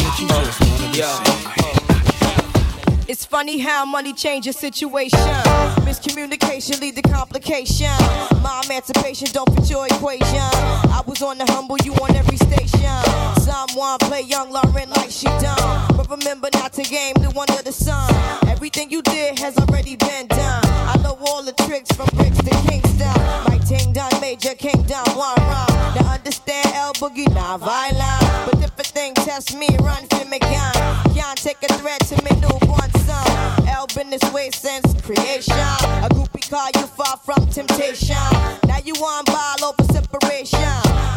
It's 3.08 3.24
funny 3.24 3.58
how 3.58 3.84
money 3.84 4.12
changes 4.12 4.56
situation. 4.56 5.81
Miscommunication 5.92 6.80
lead 6.80 6.96
to 6.96 7.02
complication. 7.02 7.92
My 8.40 8.62
emancipation 8.64 9.28
don't 9.30 9.44
fit 9.54 9.68
your 9.68 9.84
equation. 9.84 10.48
I 10.88 11.02
was 11.06 11.20
on 11.20 11.36
the 11.36 11.44
humble, 11.52 11.76
you 11.84 11.92
on 12.00 12.16
every 12.16 12.38
station. 12.38 12.88
Someone 13.44 13.98
play 13.98 14.22
young 14.22 14.50
Lauren 14.50 14.88
like 14.96 15.10
she 15.10 15.26
done. 15.26 15.94
But 15.94 16.08
remember 16.08 16.48
not 16.54 16.72
to 16.80 16.82
game 16.82 17.12
the 17.20 17.28
one 17.32 17.50
of 17.50 17.64
the 17.64 17.72
sun. 17.72 18.08
Everything 18.48 18.90
you 18.90 19.02
did 19.02 19.38
has 19.40 19.58
already 19.58 19.96
been 19.96 20.28
done. 20.28 20.64
I 20.64 20.96
know 21.02 21.18
all 21.26 21.42
the 21.42 21.52
tricks 21.68 21.92
from 21.92 22.08
bricks 22.16 22.38
to 22.38 22.50
Kingston. 22.70 23.12
My 23.52 23.60
ting 23.68 23.92
done 23.92 24.18
major 24.22 24.54
king 24.54 24.84
done 24.84 25.04
one. 25.12 25.36
Now 25.92 26.08
understand 26.08 26.72
El 26.72 26.94
Boogie 26.94 27.28
not 27.34 27.60
violent. 27.60 28.48
But 28.48 28.64
if 28.64 28.78
a 28.78 28.82
thing 28.82 29.12
test 29.12 29.54
me, 29.54 29.68
run 29.82 30.06
for 30.08 30.24
me 30.24 30.38
gun. 30.38 30.72
Can't 31.12 31.36
take 31.36 31.62
a 31.68 31.72
threat 31.74 32.00
to 32.08 32.16
me 32.24 32.40
newborn 32.40 32.90
son. 33.04 33.31
El 33.68 33.86
been 33.94 34.10
this 34.10 34.22
way 34.32 34.50
since 34.50 34.86
creation. 35.02 35.54
A 36.04 36.08
groupie 36.10 36.48
call 36.48 36.68
you 36.74 36.86
far 36.86 37.16
from 37.18 37.46
temptation. 37.48 38.16
Now 38.66 38.78
you 38.84 38.94
on 38.94 39.24
ball 39.24 39.70
over 39.70 39.84
separation. 39.92 40.58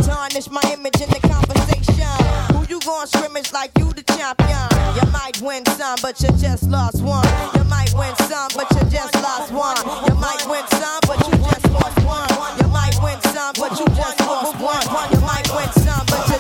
Tarnish 0.03 0.49
my 0.49 0.61
image 0.73 0.99
in 1.01 1.09
the 1.09 1.19
conversation. 1.23 2.09
Who 2.55 2.65
you 2.67 2.79
gon' 2.81 3.07
scrimmage 3.07 3.51
like 3.53 3.71
you 3.77 3.91
the 3.93 4.03
champion? 4.03 4.67
You 4.95 5.05
might 5.11 5.39
win 5.41 5.65
some, 5.77 5.97
but 6.01 6.21
you 6.21 6.29
just 6.37 6.63
lost 6.69 7.01
one. 7.01 7.25
You 7.55 7.63
might 7.65 7.93
win 7.93 8.15
some, 8.27 8.49
but 8.55 8.69
you 8.71 8.89
just 8.89 9.13
lost 9.15 9.51
one. 9.51 9.77
You 10.07 10.15
might 10.15 10.43
win 10.47 10.65
some, 10.79 10.99
but 11.07 11.19
you 11.27 11.37
just 11.43 11.65
lost 11.71 11.99
one. 12.05 12.29
You 12.59 12.67
might 12.69 12.95
win 13.01 13.19
some, 13.33 13.53
but 13.57 13.71
you 13.79 13.85
just 13.95 14.19
lost 14.21 14.55
one. 14.59 14.85
You 15.11 15.21
might 15.21 15.47
win 15.53 15.71
some, 15.83 16.05
but 16.07 16.23
you 16.29 16.34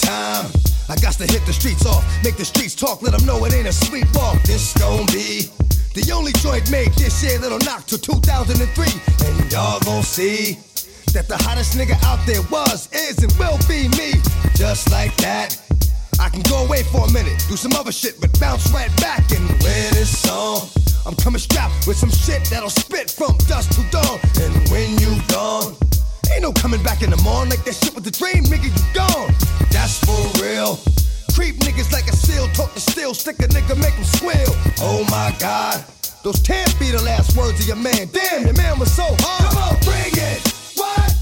time. 0.00 0.50
I 0.88 0.96
got 0.96 1.14
to 1.14 1.26
hit 1.26 1.44
the 1.46 1.52
streets 1.52 1.84
off, 1.86 2.04
make 2.22 2.36
the 2.36 2.44
streets 2.44 2.74
talk, 2.74 3.02
let 3.02 3.12
them 3.12 3.26
know 3.26 3.44
it 3.44 3.54
ain't 3.54 3.66
a 3.66 3.72
sweet 3.72 4.06
walk. 4.14 4.42
This 4.42 4.72
gon' 4.74 5.06
be 5.06 5.50
the 5.94 6.12
only 6.12 6.32
joint 6.44 6.70
made 6.70 6.92
this 6.94 7.24
year 7.24 7.38
that'll 7.38 7.58
knock 7.64 7.86
till 7.86 7.98
2003. 7.98 8.52
And 9.26 9.52
y'all 9.52 9.80
gon' 9.80 10.02
see 10.02 10.58
that 11.12 11.26
the 11.28 11.36
hottest 11.38 11.76
nigga 11.76 11.96
out 12.04 12.20
there 12.26 12.42
was, 12.50 12.92
is, 12.92 13.18
and 13.24 13.32
will 13.38 13.58
be 13.66 13.88
me. 13.96 14.12
Just 14.54 14.90
like 14.92 15.16
that. 15.18 15.56
I 16.20 16.28
can 16.28 16.42
go 16.42 16.64
away 16.64 16.82
for 16.84 17.04
a 17.06 17.12
minute, 17.12 17.44
do 17.48 17.56
some 17.56 17.72
other 17.72 17.92
shit, 17.92 18.20
but 18.20 18.38
bounce 18.40 18.70
right 18.72 18.94
back 18.96 19.30
and 19.32 19.48
wear 19.62 19.90
this 19.92 20.12
song. 20.12 20.68
I'm 21.06 21.14
coming 21.16 21.38
strapped 21.38 21.86
with 21.86 21.96
some 21.96 22.10
shit 22.10 22.44
that'll 22.50 22.70
spit 22.70 23.10
from 23.10 23.36
dusk 23.48 23.70
to 23.76 23.82
dawn. 23.90 24.18
And 24.40 24.68
when 24.68 24.98
you 24.98 25.16
gone, 25.28 25.76
ain't 26.32 26.42
no 26.42 26.52
coming 26.52 26.82
back 26.82 27.02
in 27.02 27.10
the 27.10 27.16
morning 27.22 27.50
like 27.50 27.64
that 27.64 27.74
shit 27.74 27.94
with 27.94 28.04
the 28.04 28.10
dream, 28.10 28.44
nigga, 28.44 28.68
you 28.68 28.84
gone. 28.94 29.32
That's 29.70 29.98
for 30.04 30.42
real. 30.42 30.78
Creep 31.34 31.56
niggas 31.56 31.92
like 31.92 32.06
a 32.08 32.16
seal, 32.16 32.48
talk 32.54 32.72
to 32.74 32.80
steel, 32.80 33.14
stick 33.14 33.38
a 33.40 33.48
nigga, 33.48 33.76
make 33.76 33.94
him 33.94 34.04
squeal. 34.04 34.52
Oh 34.80 35.04
my 35.10 35.34
god, 35.38 35.84
those 36.24 36.40
can't 36.40 36.72
be 36.78 36.90
the 36.90 37.02
last 37.02 37.36
words 37.36 37.60
of 37.60 37.66
your 37.66 37.76
man. 37.76 38.08
Damn, 38.12 38.44
your 38.44 38.54
man 38.54 38.78
was 38.78 38.92
so 38.92 39.04
hard. 39.20 39.52
Come 39.52 39.62
on, 39.62 39.76
bring 39.84 40.12
it. 40.16 40.40
What? 40.76 41.15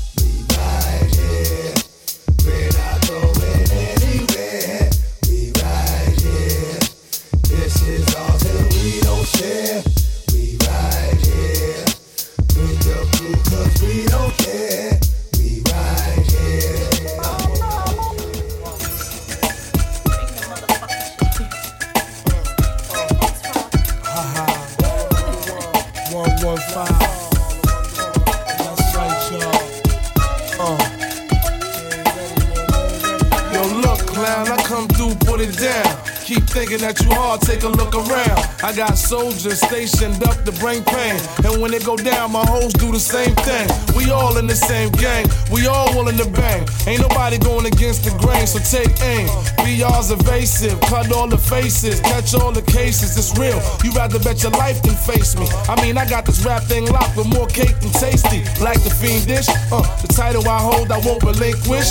Thinking. 36.55 36.79
that 36.79 36.95
you 37.03 37.11
hard, 37.11 37.41
take 37.43 37.65
a 37.65 37.69
look 37.69 37.95
around. 37.95 38.39
I 38.63 38.71
got 38.71 38.97
soldiers 38.97 39.59
stationed 39.61 40.23
up 40.23 40.39
to 40.47 40.53
bring 40.63 40.85
pain. 40.85 41.19
And 41.43 41.61
when 41.61 41.73
they 41.75 41.81
go 41.81 41.97
down, 41.97 42.31
my 42.31 42.47
hoes 42.47 42.73
do 42.73 42.93
the 42.93 43.03
same 43.03 43.35
thing. 43.43 43.67
We 43.99 44.11
all 44.15 44.39
in 44.39 44.47
the 44.47 44.55
same 44.55 44.91
gang, 44.95 45.27
we 45.51 45.67
all 45.67 45.91
willing 45.99 46.17
to 46.19 46.31
bang. 46.31 46.63
Ain't 46.87 47.03
nobody 47.03 47.39
going 47.39 47.67
against 47.67 48.07
the 48.07 48.15
grain, 48.23 48.47
so 48.47 48.63
take 48.63 48.95
aim. 49.03 49.27
BR's 49.67 50.15
evasive, 50.15 50.81
cut 50.83 51.11
all 51.11 51.27
the 51.27 51.39
faces, 51.39 52.01
catch 52.01 52.35
all 52.35 52.53
the 52.53 52.63
cases. 52.63 53.19
It's 53.19 53.37
real. 53.37 53.59
You 53.83 53.91
rather 53.93 54.21
bet 54.23 54.43
your 54.43 54.53
life 54.53 54.81
than 54.83 54.95
face 54.95 55.35
me. 55.35 55.47
I 55.69 55.75
mean, 55.83 55.99
I 55.99 56.09
got 56.09 56.25
this 56.25 56.45
rap 56.47 56.63
thing 56.63 56.87
locked 56.87 57.17
with 57.17 57.27
more 57.27 57.49
cake 57.49 57.75
than 57.83 57.91
tasty. 57.91 58.47
Like 58.63 58.81
the 58.87 58.95
fiend 58.95 59.27
dish, 59.27 59.49
uh, 59.75 59.83
the 60.03 60.09
title 60.09 60.47
I 60.49 60.61
hold, 60.63 60.93
I 60.93 60.99
won't 61.03 61.23
relinquish. 61.25 61.91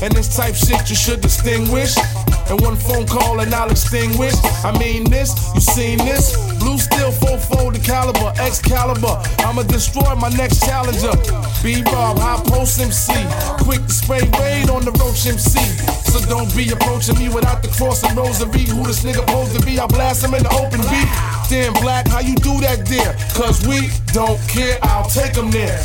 And 0.00 0.14
this 0.14 0.34
type 0.34 0.54
shit 0.54 0.88
you 0.88 0.96
should 0.96 1.20
distinguish. 1.20 1.92
And 2.50 2.60
one 2.62 2.76
phone 2.76 3.06
call 3.06 3.40
and 3.40 3.52
I'll 3.54 3.70
extinguish. 3.70 4.34
I 4.64 4.76
mean 4.78 5.04
this, 5.04 5.30
you 5.54 5.60
seen 5.60 5.98
this? 5.98 6.36
Blue 6.58 6.78
steel, 6.78 7.12
full 7.12 7.36
fold, 7.36 7.74
the 7.74 7.80
caliber, 7.80 8.32
Excalibur. 8.40 9.20
I'ma 9.44 9.62
destroy 9.64 10.14
my 10.14 10.30
next 10.30 10.64
challenger. 10.64 11.12
B 11.62 11.82
Rob, 11.92 12.18
high 12.18 12.40
post 12.46 12.80
MC. 12.80 13.12
Quick 13.64 13.84
to 13.84 13.92
spray 13.92 14.24
raid 14.40 14.70
on 14.70 14.84
the 14.84 14.92
Roach 14.96 15.26
MC. 15.26 15.60
So 16.08 16.20
don't 16.24 16.48
be 16.56 16.70
approaching 16.70 17.18
me 17.18 17.28
without 17.28 17.62
the 17.62 17.68
cross 17.68 18.02
and 18.02 18.16
rosary. 18.16 18.64
Who 18.64 18.82
this 18.86 19.04
nigga 19.04 19.26
supposed 19.26 19.58
to 19.58 19.66
be? 19.66 19.78
I 19.78 19.86
blast 19.86 20.24
him 20.24 20.34
in 20.34 20.42
the 20.42 20.52
open 20.56 20.80
beat. 20.88 21.08
Damn 21.48 21.72
black, 21.84 22.08
how 22.08 22.20
you 22.20 22.34
do 22.36 22.60
that, 22.60 22.86
dear? 22.86 23.12
Cause 23.36 23.66
we 23.66 23.90
don't 24.12 24.40
care, 24.48 24.78
I'll 24.82 25.08
take 25.08 25.36
him 25.36 25.50
there. 25.50 25.76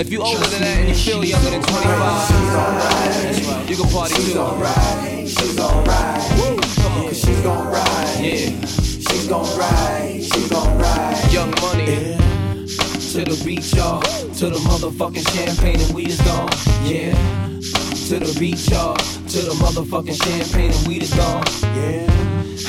If 0.00 0.12
you 0.12 0.22
older 0.22 0.46
than 0.46 0.60
that 0.62 0.78
and 0.78 0.88
you 0.88 0.94
feel 0.94 1.24
younger 1.24 1.50
than 1.50 1.60
25, 1.60 3.68
you 3.68 3.76
can 3.76 3.90
party 3.90 4.14
too. 4.14 4.22
She's 4.22 4.36
alright, 4.36 5.28
she's 5.28 5.58
alright. 5.58 6.40
On. 6.40 6.56
She's 7.12 7.40
gon' 7.40 7.66
ride. 7.66 8.20
Yeah. 8.20 8.50
She's 8.66 9.26
gon' 9.26 9.58
ride. 9.58 10.22
She's 10.22 10.48
gon' 10.48 10.78
ride. 10.78 11.32
Young 11.32 11.50
money. 11.60 11.90
Yeah. 11.90 12.16
To 13.10 13.24
the 13.24 13.36
beach, 13.44 13.74
y'all. 13.74 14.00
To 14.00 14.50
the 14.50 14.60
motherfucking 14.60 15.28
champagne 15.34 15.80
and 15.80 15.92
weed 15.92 16.10
is 16.10 16.20
gone. 16.20 16.48
Yeah. 16.84 17.12
To 18.06 18.20
the 18.20 18.32
beach, 18.38 18.68
y'all. 18.70 18.94
To 18.94 19.40
the 19.40 19.54
motherfucking 19.58 20.14
champagne 20.22 20.70
and 20.70 20.86
weed 20.86 21.02
is 21.02 21.12
gone. 21.12 21.42
Yeah. 21.74 22.07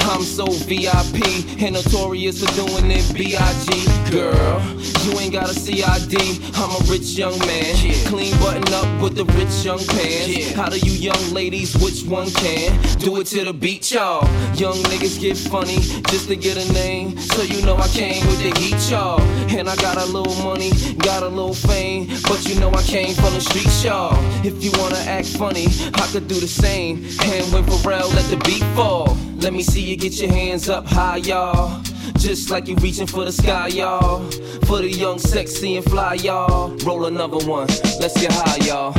I'm 0.01 0.23
so 0.23 0.45
VIP 0.45 1.19
and 1.62 1.75
notorious 1.75 2.43
for 2.43 2.51
doing 2.55 2.91
it 2.91 3.13
B.I.G. 3.13 4.12
Girl, 4.12 4.62
you 5.03 5.19
ain't 5.19 5.33
got 5.33 5.49
a 5.49 5.53
CID. 5.53 6.15
I'm 6.55 6.71
a 6.71 6.91
rich 6.91 7.17
young 7.17 7.38
man. 7.39 7.75
Yeah. 7.77 7.93
Clean 8.07 8.35
button 8.39 8.73
up 8.73 9.01
with 9.01 9.15
the 9.15 9.25
rich 9.38 9.63
young 9.63 9.79
pants. 9.79 10.51
How 10.53 10.69
do 10.69 10.77
you 10.79 10.91
young 10.93 11.33
ladies, 11.33 11.75
which 11.77 12.03
one 12.03 12.29
can? 12.31 12.79
Do 12.97 13.19
it 13.21 13.27
to 13.27 13.45
the 13.45 13.53
beat, 13.53 13.91
y'all. 13.91 14.25
Young 14.55 14.77
niggas 14.89 15.19
get 15.19 15.38
funny 15.38 15.77
just 16.09 16.27
to 16.29 16.35
get 16.35 16.57
a 16.57 16.73
name. 16.73 17.17
So 17.17 17.43
you 17.43 17.65
know 17.65 17.77
I 17.77 17.88
came 17.89 18.25
with 18.27 18.41
the 18.41 18.59
heat, 18.59 18.89
y'all. 18.89 19.21
And 19.49 19.69
I 19.69 19.75
got 19.75 19.97
a 19.97 20.05
little 20.05 20.35
money, 20.43 20.71
got 20.97 21.23
a 21.23 21.29
little 21.29 21.53
fame. 21.53 22.07
But 22.23 22.47
you 22.47 22.59
know 22.59 22.71
I 22.71 22.83
came 22.83 23.13
from 23.15 23.33
the 23.33 23.41
streets, 23.41 23.83
y'all. 23.83 24.17
If 24.45 24.63
you 24.63 24.71
wanna 24.79 24.99
act 25.05 25.27
funny, 25.27 25.67
I 25.93 26.07
could 26.12 26.27
do 26.27 26.39
the 26.39 26.47
same. 26.47 27.05
And 27.21 27.45
when 27.53 27.63
Pharrell 27.63 28.13
let 28.15 28.25
the 28.29 28.38
beat 28.45 28.63
fall, 28.75 29.15
let 29.38 29.53
me 29.53 29.63
see 29.63 29.88
you 29.89 29.97
get 29.97 30.21
your 30.21 30.32
hands 30.32 30.69
up 30.69 30.86
high, 30.86 31.17
y'all. 31.17 31.82
Just 32.19 32.52
like 32.52 32.67
you 32.67 32.75
reaching 32.75 33.08
for 33.08 33.25
the 33.25 33.32
sky, 33.32 33.69
y'all. 33.69 34.21
For 34.67 34.78
the 34.78 34.89
young, 34.89 35.17
sexy, 35.17 35.78
and 35.78 35.86
fly, 35.86 36.13
y'all. 36.13 36.69
Roll 36.86 37.06
another 37.06 37.43
one. 37.47 37.67
Let's 37.99 38.13
get 38.21 38.32
high, 38.32 38.63
y'all. 38.67 38.93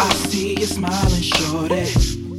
I 0.00 0.12
see 0.26 0.58
you 0.58 0.66
smiling, 0.66 1.22
shorty. 1.22 1.86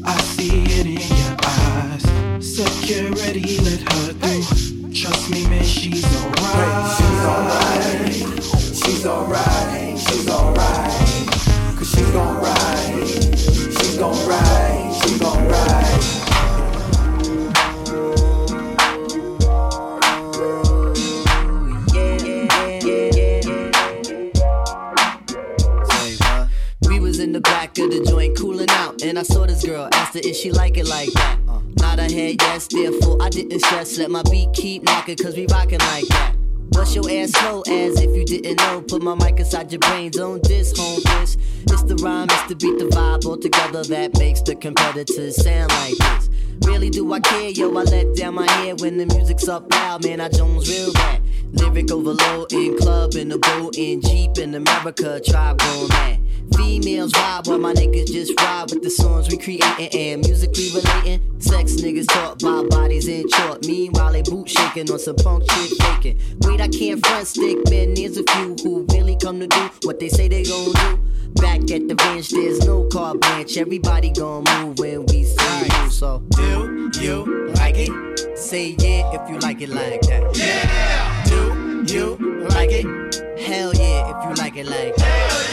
I 0.03 0.17
see 0.35 0.63
it 0.65 0.85
in 0.85 0.99
your 1.15 1.37
eyes. 1.45 2.03
Security, 2.45 3.57
let 3.61 3.79
her 3.93 4.13
through. 4.19 4.91
Trust 4.91 5.29
me, 5.31 5.47
man, 5.47 5.63
she's 5.63 6.03
alright. 6.03 6.97
She's 6.97 7.23
alright. 7.31 8.43
She's 8.83 9.05
alright. 9.05 9.97
She's 9.97 10.29
alright. 10.29 11.77
Cause 11.77 11.89
she's 11.89 12.11
gon' 12.11 12.35
ride. 12.35 13.07
She's 13.07 13.97
gon' 13.97 14.27
ride. 14.27 14.72
Girl. 29.63 29.89
Asked 29.93 30.15
her 30.15 30.21
if 30.23 30.35
she 30.35 30.51
like 30.51 30.77
it 30.77 30.87
like 30.87 31.11
that. 31.13 31.39
Uh, 31.47 31.61
nod 31.77 31.99
her 31.99 32.03
head 32.03 32.35
yes, 32.41 32.67
therefore 32.67 33.21
I 33.21 33.29
didn't 33.29 33.59
stress. 33.59 33.97
Let 33.97 34.11
my 34.11 34.23
beat 34.29 34.53
keep 34.53 34.83
knocking, 34.83 35.17
cause 35.17 35.35
we 35.35 35.45
rockin' 35.47 35.79
like 35.79 36.07
that. 36.09 36.35
Bust 36.71 36.95
your 36.95 37.09
ass 37.09 37.31
slow 37.31 37.61
as 37.61 37.99
if 38.01 38.15
you 38.15 38.25
didn't 38.25 38.57
know. 38.57 38.81
Put 38.81 39.01
my 39.01 39.15
mic 39.15 39.39
inside 39.39 39.71
your 39.71 39.79
brain, 39.79 40.11
don't 40.11 40.41
diss, 40.43 40.77
home 40.77 40.99
this. 41.05 41.37
It's 41.63 41.83
the 41.83 41.95
rhyme, 41.95 42.27
it's 42.29 42.47
the 42.47 42.55
beat, 42.55 42.79
the 42.79 42.85
vibe 42.85 43.25
all 43.25 43.37
together 43.37 43.83
that 43.83 44.17
makes 44.17 44.41
the 44.41 44.55
competitors 44.55 45.35
sound 45.43 45.71
like 45.71 45.95
this. 45.97 46.29
Really 46.65 46.89
do 46.89 47.11
I 47.13 47.19
care, 47.19 47.49
yo? 47.49 47.69
I 47.77 47.83
let 47.83 48.15
down 48.15 48.35
my 48.35 48.49
hair 48.51 48.75
when 48.75 48.97
the 48.97 49.05
music's 49.05 49.47
up 49.47 49.71
loud, 49.71 50.03
man. 50.03 50.19
I 50.21 50.29
Jones 50.29 50.69
real 50.69 50.93
bad. 50.93 51.21
Lyric 51.53 51.91
overload 51.91 52.51
in 52.53 52.77
club, 52.77 53.15
in 53.15 53.29
the 53.29 53.37
boat, 53.37 53.77
in 53.77 54.01
Jeep, 54.01 54.37
in 54.37 54.55
America, 54.55 55.21
tribe 55.23 55.59
going 55.59 55.87
mad. 55.89 56.22
Females 56.55 57.11
vibe 57.11 57.47
while 57.47 57.59
my 57.59 57.73
niggas 57.73 58.07
just 58.07 58.39
ride 58.39 58.71
with 58.71 58.83
the 58.83 58.89
songs 58.89 59.29
we 59.29 59.37
creating 59.37 59.89
and 59.93 60.21
musically 60.21 60.69
relating. 60.69 61.21
Sex 61.39 61.73
niggas 61.75 62.07
talk 62.07 62.41
about 62.41 62.69
bodies 62.69 63.07
in 63.07 63.29
short. 63.29 63.65
Meanwhile, 63.65 64.13
they 64.13 64.21
boot 64.21 64.49
shaking 64.49 64.89
on 64.91 64.99
some 64.99 65.15
punk 65.15 65.49
shit 65.49 65.81
faking. 65.81 66.19
Wait, 66.41 66.61
I 66.61 66.67
can't 66.67 67.05
front 67.05 67.27
stick, 67.27 67.57
man. 67.69 67.93
There's 67.93 68.17
a 68.17 68.23
few 68.23 68.55
who 68.63 68.85
really 68.91 69.17
come 69.17 69.39
to 69.39 69.47
do 69.47 69.69
what 69.83 69.99
they 69.99 70.09
say 70.09 70.27
they 70.27 70.43
gon' 70.43 70.73
do. 70.73 70.99
Back 71.41 71.71
at 71.71 71.87
the 71.87 71.95
bench, 71.95 72.29
there's 72.29 72.65
no 72.65 72.87
car 72.87 73.15
branch. 73.15 73.57
Everybody 73.57 74.11
gon' 74.11 74.43
move 74.43 74.79
when 74.79 75.05
we 75.07 75.23
say 75.23 75.67
you. 75.83 75.89
So, 75.89 76.23
do 76.31 76.91
you 77.01 77.51
like 77.55 77.75
it? 77.77 78.37
Say 78.37 78.75
yeah 78.79 79.11
if 79.13 79.29
you 79.29 79.39
like 79.39 79.61
it 79.61 79.69
like 79.69 80.01
that. 80.01 80.37
Yeah! 80.37 81.23
Do 81.25 81.93
you 81.93 82.15
like 82.49 82.69
it? 82.71 82.85
Hell 83.39 83.73
yeah 83.75 84.09
if 84.09 84.29
you 84.29 84.43
like 84.43 84.55
it 84.57 84.65
like 84.65 84.95
that. 84.95 85.05
Hell 85.05 85.43
yeah! 85.51 85.52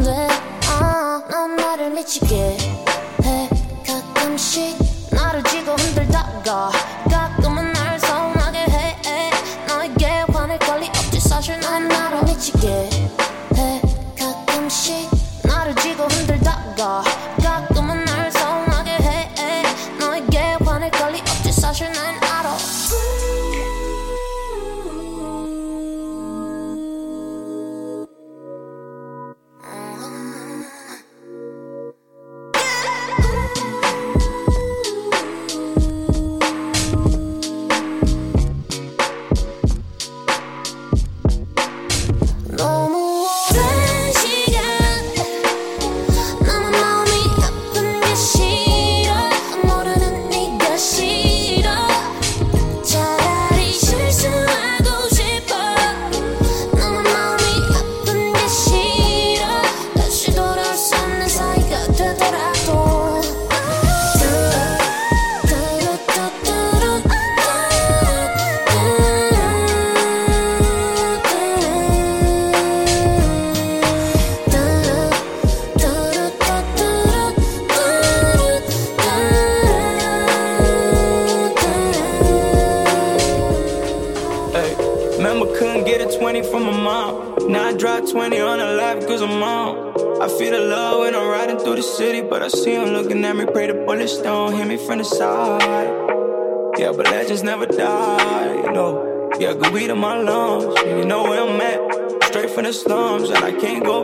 weed 99.71 99.89
in 99.89 99.97
my 99.97 100.17
lungs. 100.17 100.79
You 100.85 101.05
know 101.05 101.23
where 101.23 101.41
I'm 101.41 101.61
at. 101.61 102.23
Straight 102.25 102.49
from 102.49 102.63
the 102.63 102.73
slums, 102.73 103.29
and 103.29 103.43
I 103.43 103.51
can't 103.51 103.83
go 103.83 104.00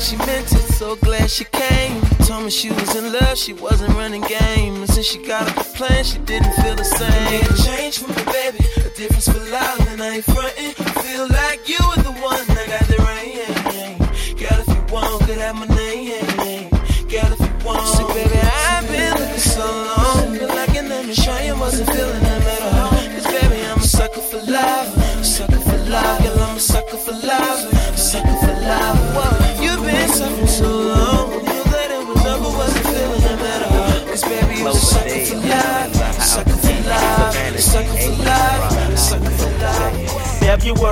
like 0.00 0.08
she 0.08 0.16
meant 0.26 0.52
it. 0.52 0.72
So 0.74 0.96
glad 0.96 1.30
she 1.30 1.44
came. 1.44 2.00
Told 2.26 2.44
me 2.44 2.50
she 2.50 2.70
was 2.70 2.96
in 2.96 3.12
love, 3.12 3.36
she 3.36 3.52
wasn't 3.52 3.94
running 3.94 4.22
game. 4.22 4.76
And 4.76 4.88
since 4.88 5.06
she 5.06 5.18
got 5.22 5.46
the 5.46 5.64
plane, 5.74 6.04
she 6.04 6.18
didn't 6.18 6.52
feel 6.54 6.74
the 6.74 6.84
same. 6.84 7.30
Need 7.30 7.50
a 7.50 7.62
change 7.62 7.98
from 7.98 8.14
me, 8.14 8.24
baby. 8.32 8.64
A 8.76 8.90
difference 8.96 9.28
for 9.28 9.38
love, 9.50 9.88
and 9.88 10.02
I 10.02 10.16
ain't 10.16 10.24
frontin'. 10.24 10.49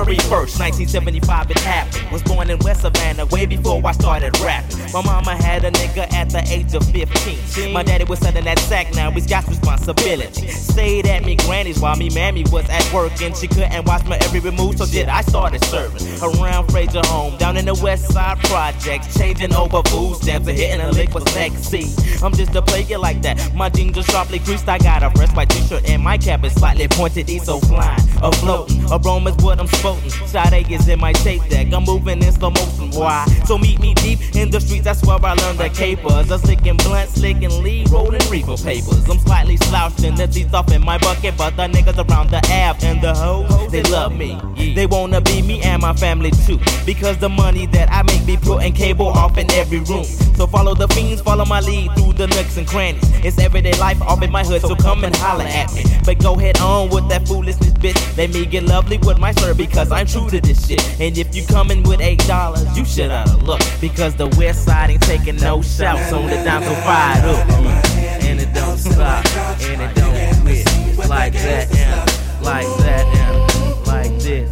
February 0.09 0.47
1st, 0.47 0.59
1975, 0.59 1.51
it 1.51 1.59
happened. 1.59 2.08
Was 2.11 2.23
born 2.23 2.49
in 2.49 2.57
West 2.59 2.81
Savannah 2.81 3.27
way 3.27 3.45
before 3.45 3.85
I 3.85 3.91
started 3.91 4.37
rapping. 4.39 4.77
My 4.91 5.01
mama 5.03 5.35
had 5.35 5.63
a 5.63 5.69
nigga 5.69 6.11
at 6.11 6.29
the 6.31 6.41
age 6.51 6.73
of 6.73 6.83
15. 6.89 7.71
My 7.71 7.83
daddy 7.83 8.03
was 8.05 8.17
sending 8.17 8.45
that 8.45 8.57
sack, 8.59 8.95
now 8.95 9.11
he's 9.11 9.27
got 9.27 9.47
responsibility. 9.47 10.47
Stayed 10.47 11.05
at 11.05 11.23
me 11.23 11.35
granny's 11.35 11.79
while 11.79 11.95
me 11.95 12.09
mammy 12.09 12.45
was 12.51 12.67
at 12.69 12.91
work 12.91 13.21
and 13.21 13.37
she 13.37 13.47
couldn't 13.47 13.85
watch 13.85 14.03
my 14.05 14.17
every 14.23 14.41
move, 14.49 14.79
so 14.79 14.87
did 14.87 15.07
I 15.07 15.21
started 15.21 15.63
serving 15.65 16.01
around 16.23 16.71
Fraser 16.71 17.01
home, 17.05 17.37
down 17.37 17.57
in 17.57 17.65
the 17.65 17.75
West 17.75 18.11
Side 18.11 18.39
projects, 18.39 19.15
changing 19.15 19.53
over 19.53 19.83
food 19.83 20.15
stamps 20.15 20.47
and 20.47 20.57
hitting 20.57 20.81
a 20.81 20.91
lick 20.91 21.11
for 21.11 21.21
sexy. 21.29 21.85
I'm 22.23 22.33
just 22.33 22.55
a 22.55 22.61
player 22.63 22.97
like 22.97 23.21
that. 23.21 23.53
My 23.53 23.69
jeans 23.69 23.99
are 23.99 24.03
sharply 24.03 24.39
creased, 24.39 24.67
I 24.67 24.79
got 24.79 25.03
a 25.03 25.11
fresh 25.11 25.31
white 25.35 25.49
t-shirt 25.49 25.87
and 25.87 26.01
my 26.01 26.17
cap 26.17 26.43
is 26.43 26.53
slightly 26.53 26.87
pointed, 26.87 27.29
east 27.29 27.45
so 27.45 27.59
flying, 27.59 27.99
afloating. 28.23 28.89
Aroma's 28.89 29.35
what 29.43 29.59
I'm 29.59 29.67
sporting. 29.67 30.09
Sade 30.09 30.71
is 30.71 30.87
in 30.87 30.99
my 30.99 31.13
tape 31.13 31.47
deck. 31.49 31.71
I'm 31.71 31.83
moving 31.83 31.98
in 32.07 32.21
slow 32.31 32.49
motion. 32.51 32.91
Why? 32.91 33.25
So 33.45 33.57
meet 33.57 33.79
me 33.79 33.93
deep 33.95 34.19
in 34.35 34.49
the 34.49 34.59
streets. 34.59 34.85
That's 34.85 35.03
where 35.03 35.17
I 35.23 35.33
learned 35.33 35.59
the 35.59 35.69
capers. 35.69 36.31
I'm 36.31 36.39
slicking 36.39 36.77
blunt, 36.77 37.09
slicking 37.09 37.63
lead, 37.63 37.89
rolling 37.89 38.21
reefer 38.29 38.57
papers. 38.57 39.07
I'm 39.09 39.19
slightly 39.19 39.57
slouching 39.57 40.15
the 40.15 40.27
teeth 40.27 40.53
off 40.53 40.71
in 40.71 40.83
my 40.83 40.97
bucket, 40.97 41.37
but 41.37 41.55
the 41.55 41.67
niggas 41.67 41.97
around 42.09 42.29
the 42.29 42.41
app 42.51 42.83
and 42.83 43.01
the 43.01 43.13
hoes, 43.13 43.71
they 43.71 43.83
love 43.83 44.15
me. 44.15 44.39
They 44.75 44.85
wanna 44.85 45.21
be 45.21 45.41
me 45.41 45.61
and 45.61 45.81
my 45.81 45.93
family 45.93 46.31
too. 46.45 46.59
Because 46.85 47.17
the 47.17 47.29
money 47.29 47.65
that 47.67 47.91
I 47.91 48.03
make 48.03 48.25
be 48.25 48.37
putting 48.37 48.73
cable 48.73 49.07
off 49.07 49.37
in 49.37 49.49
every 49.51 49.79
room. 49.79 50.03
So 50.03 50.47
follow 50.47 50.73
the 50.73 50.87
fiends, 50.89 51.21
follow 51.21 51.45
my 51.45 51.59
lead 51.59 51.91
through 51.95 52.13
the 52.13 52.27
nooks 52.27 52.57
and 52.57 52.67
crannies. 52.67 53.03
It's 53.25 53.37
everyday 53.39 53.73
life 53.73 54.01
off 54.01 54.21
in 54.21 54.31
my 54.31 54.43
hood, 54.43 54.61
so 54.61 54.75
come 54.75 55.03
and 55.03 55.15
holler 55.15 55.45
at 55.45 55.73
me. 55.73 55.83
But 56.05 56.19
go 56.19 56.35
head 56.35 56.59
on 56.59 56.89
with 56.89 57.09
that 57.09 57.27
foolishness, 57.27 57.73
bitch. 57.73 58.17
Let 58.17 58.31
me 58.33 58.45
get 58.45 58.63
lovely 58.63 58.97
with 58.99 59.19
my 59.19 59.31
sir 59.33 59.53
because 59.53 59.91
I'm 59.91 60.07
true 60.07 60.29
to 60.29 60.39
this 60.39 60.67
shit. 60.67 60.83
And 60.99 61.17
if 61.17 61.35
you 61.35 61.45
coming 61.45 61.83
with 61.89 62.01
eight 62.01 62.19
dollars, 62.27 62.77
you 62.77 62.85
should 62.85 63.09
oughta 63.09 63.35
look. 63.37 63.61
Because 63.81 64.15
the 64.15 64.27
west 64.37 64.65
side 64.65 64.91
ain't 64.91 65.01
taking 65.01 65.35
no 65.37 65.61
shouts 65.61 66.13
on 66.13 66.27
the 66.27 66.35
down 66.43 66.61
so 66.61 66.73
fired 66.75 67.25
up. 67.25 67.49
And 68.21 68.39
it 68.39 68.53
don't 68.53 68.77
stop, 68.77 69.25
and 69.61 69.81
it 69.81 69.95
don't 69.95 70.41
quit. 70.41 71.09
Like 71.09 71.33
that, 71.33 71.67
and 71.75 72.45
like 72.45 72.67
that, 72.85 73.05
and 73.17 73.87
like 73.87 74.21
this. 74.21 74.49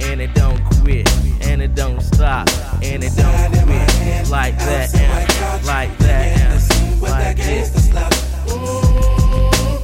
And 0.00 0.20
it 0.22 0.34
don't 0.34 0.64
quit, 0.80 1.08
and 1.42 1.62
it 1.62 1.74
don't 1.74 2.00
stop, 2.00 2.48
and 2.82 3.04
it 3.04 3.14
don't 3.14 3.50
quit. 3.64 4.30
Like 4.30 4.56
that, 4.58 4.94
and 4.94 5.66
like 5.66 5.96
that, 5.98 6.26
and 6.40 7.02
like 7.02 7.36
this. 7.36 7.90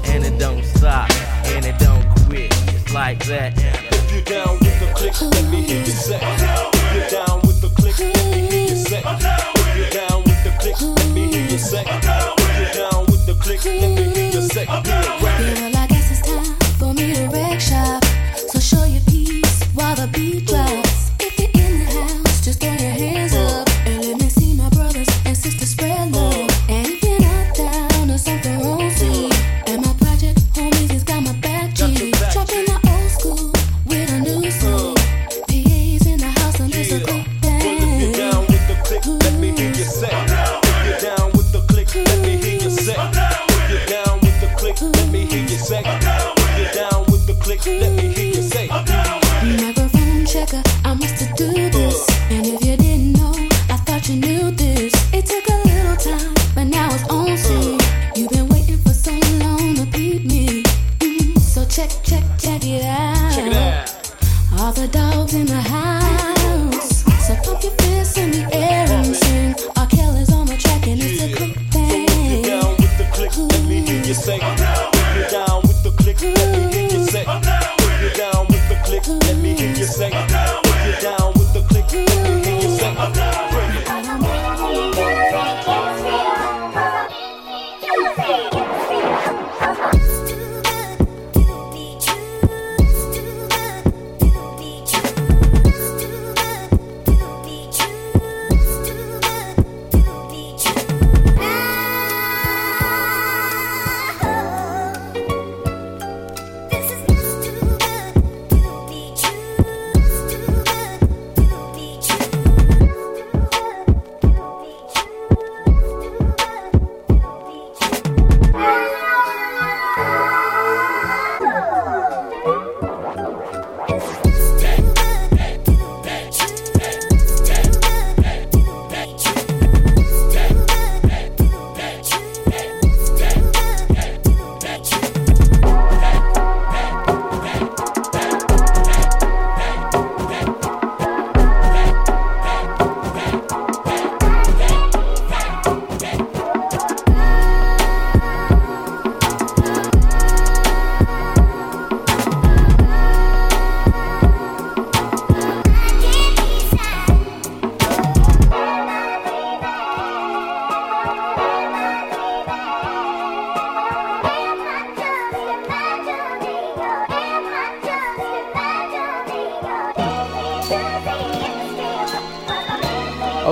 And 0.09 0.25
it 0.25 0.39
don't 0.39 0.65
stop, 0.65 1.11
and 1.45 1.67
it 1.67 1.79
don't 1.79 2.07
quit. 2.27 2.51
It's 2.75 2.95
like 2.95 3.23
that, 3.27 3.59
and 3.63 3.95
If 3.95 4.13
you're 4.13 4.23
down 4.23 4.70
with 5.01 5.13
the 5.13 5.19
click, 5.19 5.35
let 5.35 5.51
me 5.51 5.63
hear 5.63 5.81
you 5.81 5.87
say. 5.87 6.19
If 6.23 6.95
you're 6.95 7.25
down 7.25 7.41
with 7.43 7.61
the 7.61 7.69
click, 7.69 7.99
let 7.99 8.31
me 8.31 8.51
hear 8.51 8.69
you 8.69 8.77
say. 8.77 9.03
If 9.05 9.77
you're 9.77 9.91
down 9.91 10.23
with 10.25 10.45
the 10.45 10.51
click, 10.59 10.81
let 10.81 11.09
me 11.11 11.33
hear 11.33 11.51
you 11.51 11.59
say. 11.59 11.85
If 11.87 12.75
you're 12.75 12.91
down 12.91 13.07
with 13.07 13.27
the 13.27 13.35
click, 13.35 13.65
let 13.65 13.91
me 13.97 14.05
hear 14.15 14.31
you 14.33 14.43
say. 14.43 15.70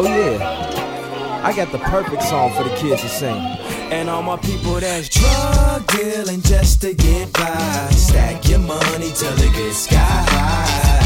Oh 0.00 0.04
yeah, 0.04 1.42
I 1.42 1.52
got 1.56 1.72
the 1.72 1.78
perfect 1.78 2.22
song 2.22 2.52
for 2.52 2.62
the 2.62 2.70
kids 2.76 3.02
to 3.02 3.08
sing. 3.08 3.34
And 3.90 4.08
all 4.08 4.22
my 4.22 4.36
people 4.36 4.74
that's 4.74 5.08
drug 5.08 5.84
dealing 5.88 6.40
just 6.40 6.82
to 6.82 6.94
get 6.94 7.32
by. 7.32 7.88
Stack 7.90 8.48
your 8.48 8.60
money 8.60 9.10
till 9.10 9.32
it 9.32 9.52
gets 9.54 9.78
sky 9.78 9.96
high. 9.98 11.02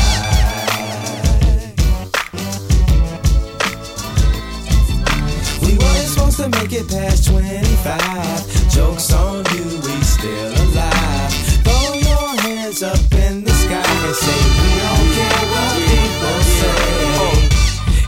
We 5.63 5.79
weren't 5.79 6.09
supposed 6.13 6.37
to 6.41 6.51
make 6.61 6.75
it 6.75 6.87
past 6.87 7.29
25. 7.29 8.69
Jokes 8.69 9.11
on 9.15 9.37
you, 9.57 9.65
we 9.89 10.03
still 10.05 10.53
alive. 10.69 11.33
Throw 11.65 11.95
your 11.95 12.41
hands 12.43 12.83
up 12.83 13.01
in 13.15 13.43
the 13.43 13.53
sky 13.53 14.07
and 14.07 14.15
say, 14.15 14.82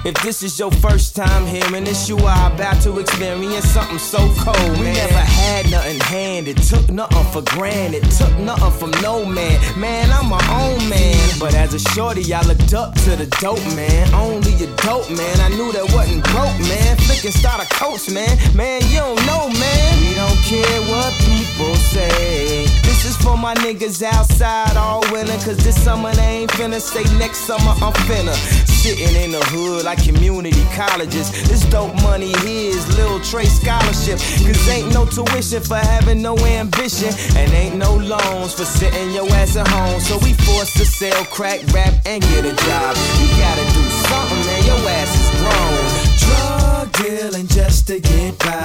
If 0.05 0.23
this 0.23 0.43
is 0.43 0.59
your 0.59 0.71
first 0.71 1.17
time 1.17 1.47
hearing 1.47 1.85
this, 1.85 2.11
you 2.11 2.19
are 2.19 2.53
about 2.53 2.83
to 2.83 2.99
experience 2.99 3.64
something 3.64 3.99
so 3.99 4.19
cold. 4.37 4.79
We 4.79 4.85
man. 4.85 4.95
never 4.97 5.14
had 5.14 5.71
nothing 5.71 5.99
handed, 6.01 6.59
took 6.59 6.90
nothing 6.90 7.25
for 7.33 7.40
granted, 7.57 8.03
took 8.11 8.37
nothing 8.37 8.71
from 8.73 8.90
no 9.01 9.25
man. 9.25 9.59
Man, 9.81 10.11
I'm 10.11 10.29
my 10.29 10.45
own 10.61 10.90
man. 10.90 11.17
But 11.40 11.55
as 11.55 11.73
a 11.73 11.79
shorty, 11.79 12.35
I 12.35 12.43
looked 12.43 12.75
up 12.75 12.95
to 12.97 13.17
the 13.17 13.25
dope 13.40 13.64
man. 13.75 14.12
Only 14.12 14.53
a 14.62 14.69
dope 14.77 15.09
man. 15.09 15.40
I 15.40 15.49
knew 15.49 15.73
that 15.73 15.90
wasn't 15.95 16.23
broke, 16.25 16.59
man. 16.69 16.97
Flicking 16.99 17.33
starter 17.33 17.67
coats, 17.75 18.11
man. 18.11 18.37
Man, 18.55 18.83
you 18.90 18.99
don't 18.99 19.25
know, 19.25 19.49
man. 19.49 20.01
We 20.01 20.12
don't 20.14 20.37
care 20.45 20.83
what 20.83 21.14
people 21.25 21.77
say. 21.77 22.84
Is 23.05 23.19
for 23.19 23.37
my 23.37 23.55
niggas 23.57 24.03
outside, 24.03 24.79
all 24.79 25.03
willing. 25.12 25.38
Cause 25.40 25.59
this 25.59 25.77
summer 25.77 26.11
they 26.14 26.40
ain't 26.40 26.51
finna 26.53 26.81
stay 26.81 27.05
next 27.19 27.40
summer 27.40 27.73
I'm 27.85 27.93
finna. 28.09 28.33
Sitting 28.67 29.14
in 29.23 29.31
the 29.31 29.45
hood 29.53 29.85
like 29.85 30.03
community 30.03 30.64
colleges. 30.73 31.29
This 31.47 31.67
dope 31.69 31.95
money 32.01 32.33
here 32.40 32.71
is 32.73 32.85
Lil 32.97 33.21
Trey 33.21 33.45
scholarship. 33.45 34.17
Cause 34.47 34.69
ain't 34.71 34.95
no 34.95 35.05
tuition 35.05 35.62
for 35.62 35.77
having 35.77 36.23
no 36.23 36.35
ambition. 36.38 37.12
And 37.37 37.53
ain't 37.53 37.77
no 37.77 37.95
loans 37.95 38.55
for 38.55 38.64
sitting 38.64 39.12
your 39.12 39.29
ass 39.37 39.55
at 39.57 39.69
home. 39.69 40.01
So 40.01 40.17
we 40.25 40.33
forced 40.33 40.79
to 40.79 40.87
sell 40.87 41.25
crack, 41.27 41.61
rap, 41.75 41.93
and 42.07 42.23
get 42.23 42.47
a 42.47 42.57
job. 42.57 42.97
You 43.21 43.29
gotta 43.37 43.64
do 43.77 43.85
something, 44.09 44.43
man. 44.49 44.64
Your 44.64 44.81
ass 44.97 45.12
is 45.21 45.29
grown. 45.45 46.14
Drug 46.25 46.93
dealing 47.05 47.49
just 47.49 47.87
to 47.88 48.01
get 48.01 48.38
by. 48.38 48.63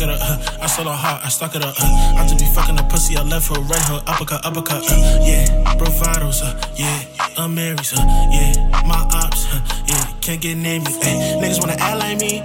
Up. 0.00 0.16
huh. 0.18 0.58
I 0.62 0.66
saw 0.66 0.82
the 0.84 0.92
heart, 0.92 1.22
I 1.24 1.28
stuck 1.28 1.54
it 1.54 1.62
up. 1.62 1.74
Uh, 1.78 1.84
I 2.16 2.24
just 2.26 2.38
be 2.38 2.46
fucking 2.46 2.78
a 2.78 2.82
pussy, 2.84 3.16
I 3.18 3.22
left 3.22 3.48
her 3.54 3.60
right 3.60 3.82
hook, 3.84 4.02
uppercut, 4.06 4.44
uppercut. 4.46 4.82
Uh, 4.90 4.96
yeah, 5.20 5.44
bravados, 5.76 6.40
uh, 6.42 6.56
yeah, 6.74 7.04
Amiris, 7.36 7.92
uh, 7.92 8.00
yeah, 8.32 8.56
my 8.86 8.96
ops, 9.12 9.44
uh, 9.52 9.60
yeah, 9.86 10.02
can't 10.22 10.40
get 10.40 10.56
near 10.56 10.80
me. 10.80 10.86
Ay, 11.02 11.36
niggas 11.42 11.60
wanna 11.60 11.76
act 11.78 11.98
like 11.98 12.18
me, 12.18 12.40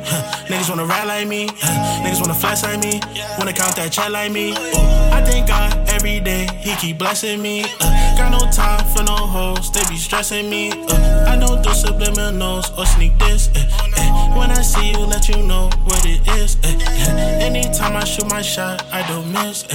niggas 0.51 0.69
wanna 0.69 0.85
rap 0.85 1.07
like 1.07 1.27
me, 1.29 1.47
uh, 1.47 2.03
niggas 2.03 2.19
wanna 2.19 2.33
flash 2.33 2.61
like 2.63 2.79
me, 2.83 2.99
wanna 3.39 3.53
count 3.53 3.75
that 3.77 3.89
chat 3.89 4.11
like 4.11 4.31
me. 4.33 4.51
Ooh, 4.51 5.15
I 5.15 5.21
thank 5.23 5.47
God 5.47 5.71
every 5.89 6.19
day, 6.19 6.47
He 6.59 6.75
keep 6.75 6.97
blessing 6.97 7.41
me. 7.41 7.63
Uh, 7.79 8.17
got 8.17 8.31
no 8.31 8.51
time 8.51 8.83
for 8.93 9.03
no 9.03 9.15
hoes, 9.15 9.71
they 9.71 9.81
be 9.87 9.95
stressing 9.95 10.49
me. 10.49 10.71
Uh, 10.89 11.31
I 11.31 11.37
don't 11.39 11.63
do 11.63 11.69
subliminals 11.69 12.77
or 12.77 12.85
sneak 12.85 13.17
this. 13.19 13.49
eh, 13.55 13.63
eh. 13.97 14.37
When 14.37 14.51
I 14.51 14.61
see 14.61 14.91
you, 14.91 14.99
let 15.05 15.27
you 15.29 15.41
know 15.43 15.69
what 15.85 16.05
it 16.05 16.21
is. 16.39 16.57
eh, 16.63 16.75
eh. 16.79 17.45
Anytime 17.45 17.95
I 17.95 18.03
shoot 18.03 18.27
my 18.29 18.41
shot, 18.41 18.83
I 18.91 19.05
don't 19.07 19.31
miss. 19.31 19.65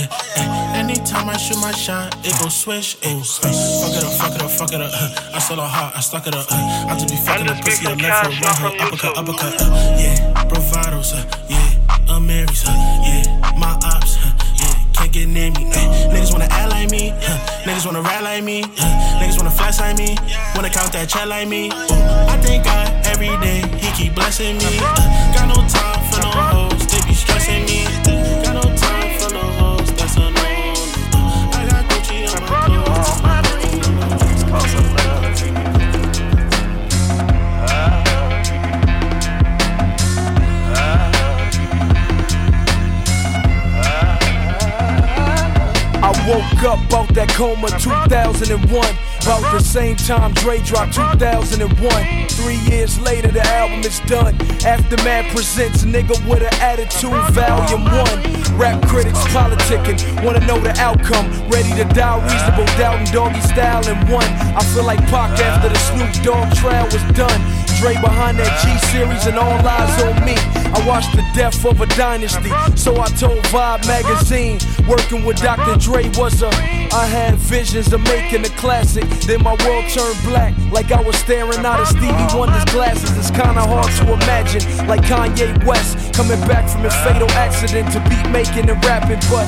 Anytime 0.74 1.28
I 1.28 1.36
shoot 1.36 1.58
my 1.60 1.72
shot, 1.72 2.14
it 2.24 2.34
go 2.40 2.48
swish. 2.48 2.94
Fuck 2.96 3.94
it 3.96 4.04
up, 4.04 4.12
fuck 4.12 4.34
it 4.34 4.42
up, 4.42 4.50
fuck 4.50 4.72
it 4.72 4.80
up. 4.80 4.92
I 5.34 5.38
saw 5.38 5.56
the 5.56 5.62
heart, 5.66 5.94
I 5.96 6.00
stuck 6.00 6.26
it 6.26 6.34
up. 6.34 6.46
I 6.50 6.94
just 6.98 7.08
be 7.08 7.16
fucking 7.16 7.46
the 7.46 7.54
pussy, 7.64 7.86
I 7.86 7.94
left 7.94 8.26
her, 8.26 8.30
right 8.30 8.58
her, 8.58 8.84
uppercut, 8.84 9.16
uppercut. 9.18 9.54
Yeah, 10.00 10.44
bravados, 10.48 11.12
yeah, 11.48 12.14
Amiris, 12.14 12.64
yeah, 12.66 13.52
my 13.58 13.76
ops, 15.10 15.16
uh, 15.16 15.28
yeah, 15.28 15.28
can't 15.28 15.28
get 15.28 15.28
near 15.28 15.50
me. 15.50 15.66
eh. 15.72 16.08
Niggas 16.12 16.32
wanna 16.32 16.48
act 16.50 16.70
like 16.70 16.90
me, 16.90 17.10
huh. 17.20 17.64
niggas 17.64 17.86
wanna 17.86 18.02
rap 18.02 18.22
like 18.22 18.44
me, 18.44 18.62
huh. 18.76 19.20
niggas 19.20 19.36
wanna 19.36 19.50
flash 19.50 19.80
like 19.80 19.96
me, 19.98 20.16
wanna 20.54 20.70
count 20.70 20.92
that 20.92 21.08
chat 21.08 21.28
like 21.28 21.48
me. 21.48 21.68
Ooh, 21.68 22.28
I 22.28 22.36
thank 22.42 22.64
God 22.64 22.88
every 23.06 23.28
day, 23.40 23.62
He 23.78 23.90
keep 23.92 24.14
blessing 24.14 24.58
me. 24.58 24.78
Uh, 24.80 25.34
got 25.34 25.48
no 25.48 25.56
time 25.68 26.00
for 26.10 26.20
no 26.20 26.30
hoes, 26.30 26.86
they 26.88 27.00
be 27.08 27.14
stressing 27.14 27.64
me. 27.66 27.99
Woke 46.30 46.62
up 46.62 46.78
out 46.94 47.08
that 47.14 47.28
coma 47.30 47.68
2001. 47.78 48.54
About 49.22 49.42
the 49.52 49.60
same 49.60 49.96
time 49.96 50.32
Dre 50.34 50.62
dropped 50.62 50.94
2001. 50.94 52.28
Three 52.28 52.60
years 52.70 52.98
later, 53.00 53.28
the 53.28 53.42
album 53.48 53.80
is 53.80 53.98
done. 54.06 54.34
Aftermath 54.64 55.34
presents 55.34 55.84
Nigga 55.84 56.16
with 56.28 56.42
an 56.42 56.54
Attitude, 56.62 57.18
Volume 57.34 57.84
1. 57.84 58.56
Rap 58.56 58.80
critics 58.86 59.18
politicking, 59.34 59.98
wanna 60.24 60.40
know 60.46 60.58
the 60.58 60.74
outcome. 60.78 61.26
Ready 61.50 61.70
to 61.74 61.84
die, 61.94 62.18
reasonable 62.30 62.66
doubt 62.78 62.98
and 63.00 63.10
doggy 63.12 63.40
style 63.40 63.86
in 63.88 63.98
one. 64.08 64.30
I 64.54 64.62
feel 64.72 64.84
like 64.84 65.00
Pac 65.08 65.38
after 65.40 65.68
the 65.68 65.78
Snoop 65.90 66.12
Dogg 66.22 66.54
trial 66.54 66.86
was 66.86 67.02
done. 67.16 67.40
Dre 67.80 67.94
behind 67.94 68.38
that 68.38 68.60
G 68.60 68.76
series 68.88 69.26
and 69.26 69.38
all 69.38 69.66
eyes 69.66 70.02
on 70.02 70.22
me. 70.22 70.34
I 70.36 70.86
watched 70.86 71.16
the 71.16 71.24
death 71.34 71.64
of 71.64 71.80
a 71.80 71.86
dynasty, 71.96 72.50
so 72.76 73.00
I 73.00 73.06
told 73.06 73.42
Vibe 73.44 73.86
magazine. 73.86 74.58
Working 74.86 75.24
with 75.24 75.40
Dr. 75.40 75.78
Dre 75.78 76.10
was 76.10 76.42
a. 76.42 76.79
I 76.92 77.06
had 77.06 77.36
visions 77.36 77.92
of 77.92 78.02
making 78.02 78.44
a 78.44 78.48
classic. 78.58 79.08
Then 79.22 79.44
my 79.44 79.54
world 79.64 79.86
turned 79.94 80.18
black, 80.24 80.54
like 80.72 80.90
I 80.90 81.00
was 81.00 81.16
staring 81.16 81.64
out 81.64 81.78
of 81.78 81.86
Stevie 81.86 82.26
Wonder's 82.34 82.64
glasses. 82.66 83.16
It's 83.16 83.30
kinda 83.30 83.62
hard 83.62 83.90
to 84.02 84.12
imagine, 84.12 84.62
like 84.88 85.02
Kanye 85.02 85.54
West 85.64 86.12
coming 86.14 86.40
back 86.50 86.68
from 86.68 86.84
a 86.84 86.90
fatal 86.90 87.30
accident 87.38 87.92
to 87.92 88.00
beat 88.10 88.28
making 88.30 88.68
and 88.68 88.84
rapping. 88.84 89.22
But 89.30 89.46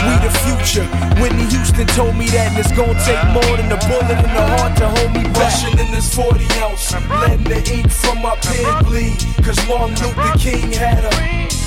we 0.00 0.16
the 0.24 0.32
future. 0.48 0.86
Whitney 1.20 1.44
Houston 1.52 1.86
told 1.88 2.16
me 2.16 2.26
that, 2.28 2.52
and 2.52 2.58
it's 2.58 2.72
gonna 2.72 2.96
take 3.04 3.22
more 3.36 3.56
than 3.58 3.70
a 3.70 3.80
bullet 3.84 4.18
in 4.24 4.32
the 4.32 4.44
heart 4.56 4.74
to 4.78 4.88
hold 4.88 5.12
me 5.12 5.24
back. 5.24 5.52
Rushing 5.52 5.78
in 5.78 5.92
this 5.92 6.14
40 6.14 6.48
ounce, 6.64 6.94
letting 7.20 7.44
the 7.44 7.60
ink 7.70 7.90
from 7.90 8.22
my 8.22 8.34
pen 8.36 8.84
bleed. 8.84 9.18
Cause 9.44 9.60
Martin 9.68 9.94
Luther 10.00 10.38
King 10.38 10.72
had 10.72 11.04
her, 11.04 11.16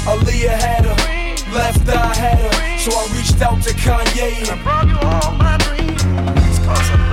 Aaliyah 0.10 0.50
had 0.50 0.86
her, 0.86 1.21
left 1.54 1.88
I 1.90 2.16
had 2.16 2.40
her. 2.40 2.80
So 2.80 2.92
I 2.92 3.08
reached 3.16 3.42
out 3.42 3.62
to 3.64 3.74
Kanye 3.74 4.50
and 4.52 4.64
brought 4.64 4.88
you 4.88 4.98
all 5.08 5.32
my 5.34 5.58
dreams. 5.58 7.11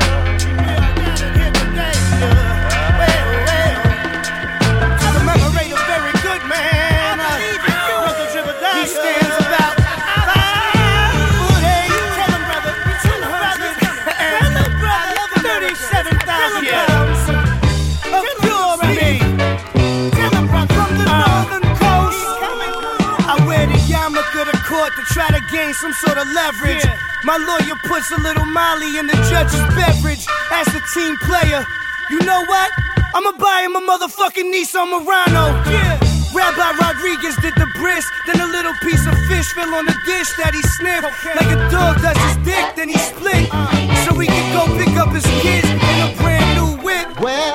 Gain 25.59 25.75
some 25.75 25.93
sort 25.93 26.19
of 26.19 26.27
leverage. 26.31 26.85
My 27.25 27.37
lawyer 27.37 27.75
puts 27.91 28.11
a 28.13 28.21
little 28.23 28.47
Molly 28.47 28.99
in 28.99 29.07
the 29.11 29.19
judge's 29.27 29.65
beverage 29.75 30.25
as 30.55 30.69
a 30.71 30.83
team 30.95 31.17
player. 31.27 31.67
You 32.11 32.21
know 32.23 32.41
what? 32.47 32.71
I'ma 33.15 33.33
buy 33.33 33.67
him 33.67 33.75
a 33.75 33.83
motherfucking 33.83 34.55
Nissan 34.55 34.87
Murano. 34.93 35.45
Yeah. 35.67 35.99
Rabbi 36.31 36.69
Rodriguez 36.79 37.35
did 37.43 37.55
the 37.57 37.67
brisk, 37.81 38.07
then 38.27 38.39
a 38.41 38.47
little 38.47 38.75
piece 38.87 39.05
of 39.11 39.15
fish 39.27 39.51
fell 39.57 39.75
on 39.75 39.87
the 39.87 39.97
dish 40.07 40.31
that 40.39 40.55
he 40.55 40.63
sniffed. 40.79 41.11
Like 41.27 41.51
a 41.51 41.59
dog 41.75 42.01
does 42.05 42.19
his 42.27 42.37
dick, 42.47 42.77
then 42.77 42.89
he 42.89 42.99
split. 42.99 43.49
Uh. 43.51 43.67
So 44.05 44.15
he 44.15 44.29
could 44.29 44.51
go 44.55 44.63
pick 44.79 44.95
up 45.03 45.11
his 45.11 45.27
kids 45.43 45.67
in 45.67 45.99
a 46.07 46.15
brand 46.23 46.49
new 46.55 46.71
whip. 46.85 47.09
What 47.19 47.48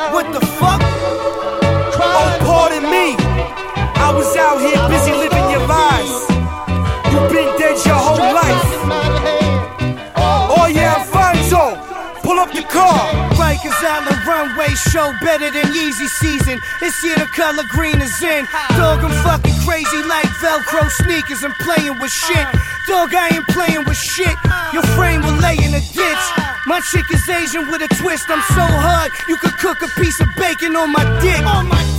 show 14.75 15.13
better 15.21 15.49
than 15.51 15.65
Yeezy 15.73 16.07
season. 16.07 16.59
This 16.79 17.03
year 17.03 17.15
the 17.15 17.27
color 17.35 17.63
green 17.69 18.01
is 18.01 18.21
in. 18.21 18.45
Dog, 18.75 19.03
I'm 19.03 19.11
fucking 19.23 19.55
crazy 19.65 20.01
like 20.03 20.25
Velcro 20.41 20.89
sneakers 20.89 21.43
I'm 21.43 21.53
playing 21.61 21.99
with 21.99 22.11
shit. 22.11 22.47
Dog, 22.87 23.13
I 23.13 23.29
ain't 23.33 23.47
playing 23.49 23.85
with 23.85 23.97
shit. 23.97 24.35
Your 24.73 24.83
frame 24.95 25.21
will 25.21 25.37
lay 25.39 25.55
in 25.55 25.73
a 25.73 25.83
ditch. 25.93 26.25
My 26.65 26.79
chick 26.91 27.05
is 27.11 27.27
Asian 27.29 27.69
with 27.71 27.81
a 27.81 27.89
twist. 28.01 28.29
I'm 28.29 28.41
so 28.55 28.65
hard, 28.65 29.11
you 29.27 29.37
could 29.37 29.57
cook 29.57 29.81
a 29.81 29.89
piece 29.99 30.19
of 30.19 30.27
bacon 30.35 30.75
on 30.75 30.91
my 30.91 31.03
dick. 31.21 31.41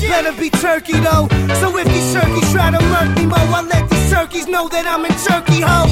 Let 0.08 0.24
her 0.26 0.36
be 0.38 0.50
turkey 0.50 0.98
though. 1.00 1.28
So 1.60 1.76
if 1.78 1.86
these 1.88 2.12
turkeys 2.12 2.50
try 2.52 2.70
to 2.70 2.80
murk 2.92 3.16
me, 3.16 3.26
mo, 3.26 3.36
I 3.36 3.62
let 3.62 3.88
these 3.90 4.10
turkeys 4.10 4.46
know 4.46 4.68
that 4.68 4.86
I'm 4.86 5.04
in 5.04 5.14
Turkey, 5.24 5.60
ho. 5.60 5.88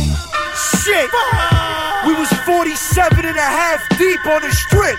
Shit. 0.83 1.09
We 2.07 2.15
was 2.19 2.29
47 2.45 3.25
and 3.25 3.37
a 3.37 3.41
half 3.41 3.81
deep 3.99 4.25
on 4.27 4.43
the 4.43 4.51
strip. 4.51 4.99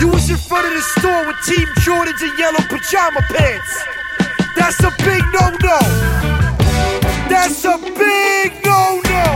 You 0.00 0.08
was 0.08 0.28
in 0.28 0.36
front 0.36 0.66
of 0.66 0.74
the 0.74 0.80
store 0.98 1.26
with 1.26 1.36
Team 1.44 1.68
Jordans 1.84 2.22
and 2.22 2.38
yellow 2.38 2.60
pajama 2.68 3.20
pants. 3.30 3.84
That's 4.56 4.80
a 4.82 4.90
big 5.04 5.22
no-no. 5.32 5.78
That's 7.28 7.64
a 7.64 7.78
big 7.78 8.52
no-no. 8.64 9.33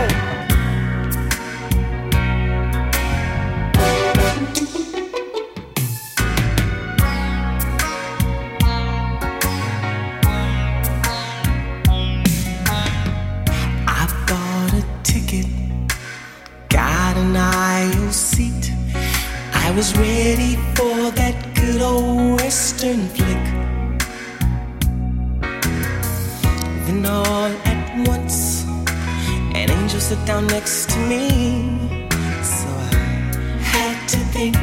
Was 19.79 19.97
ready 19.97 20.57
for 20.75 21.13
that 21.13 21.37
good 21.55 21.81
old 21.81 22.41
western 22.41 23.07
flick. 23.11 23.45
Then 26.85 27.07
all 27.07 27.53
at 27.65 28.09
once, 28.09 28.65
an 29.55 29.71
angel 29.71 30.01
sat 30.01 30.27
down 30.27 30.49
next 30.49 30.91
to 30.91 30.99
me. 31.07 31.29
So 32.43 32.69
I 32.91 33.63
had 33.73 34.09
to 34.09 34.19
think 34.35 34.57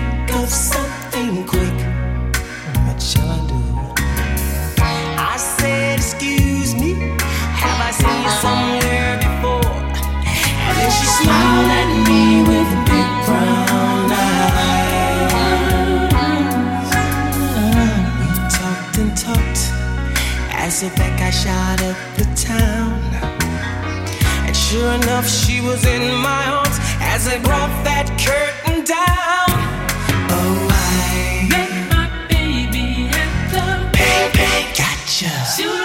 that 20.94 21.20
guy 21.20 21.32
shot 21.32 21.82
up 21.82 21.98
the 22.18 22.26
town. 22.36 23.02
And 24.46 24.56
sure 24.56 24.94
enough, 24.94 25.28
she 25.28 25.62
was 25.62 25.86
in 25.86 26.16
my 26.22 26.46
arms 26.46 26.78
as 27.02 27.28
I 27.28 27.40
brought 27.40 27.74
that 27.86 28.08
curtain 28.22 28.84
down. 28.84 29.50
Oh, 30.30 30.68
I 30.70 31.48
met 31.50 31.72
my 31.90 32.08
baby 32.28 33.10
at 33.10 33.32
the 33.52 33.66
Bang 33.98 34.32
Bang 34.34 34.68
Gotcha. 34.78 35.32
Shoot 35.56 35.85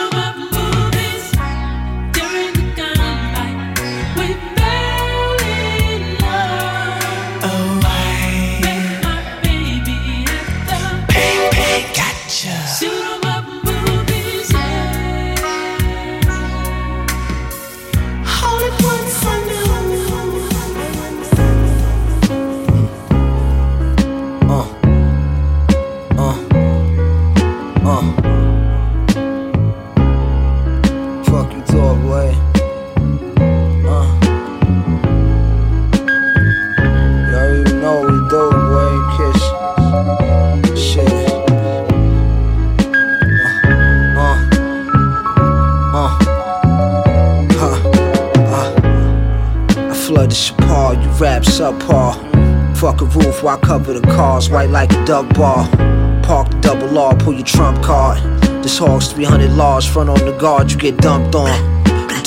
you, 32.01 32.09
boy. 32.09 32.35
Uh. 33.89 34.07
Even 37.61 37.81
know 37.81 38.01
we 38.03 38.17
do, 38.29 38.43
boy. 38.69 38.95
Kiss. 39.17 39.43
Shit. 40.79 41.13
Uh. 44.17 44.29
Uh. 45.95 45.99
Uh. 45.99 46.11
Huh. 47.59 47.77
Uh. 48.37 48.69
I 49.91 49.95
flooded 49.95 50.31
Chapal, 50.37 51.03
you 51.03 51.11
rap 51.23 51.43
subpar. 51.43 52.15
Fuck 52.77 53.03
a 53.03 53.05
roof, 53.05 53.43
why 53.43 53.57
cover 53.59 53.93
the 53.99 54.07
cars? 54.09 54.49
White 54.49 54.71
like 54.71 54.93
a 54.93 55.05
duck 55.05 55.35
bar. 55.35 55.69
Park 56.23 56.51
the 56.51 56.59
double 56.61 56.99
R, 56.99 57.17
pull 57.17 57.35
your 57.35 57.45
trump 57.45 57.83
card. 57.83 58.19
This 58.63 58.79
hog's 58.79 59.13
300 59.13 59.51
large, 59.53 59.89
front 59.89 60.09
on 60.11 60.25
the 60.25 60.33
guard, 60.33 60.71
you 60.71 60.79
get 60.79 60.99
dumped 60.99 61.35
on. 61.35 61.80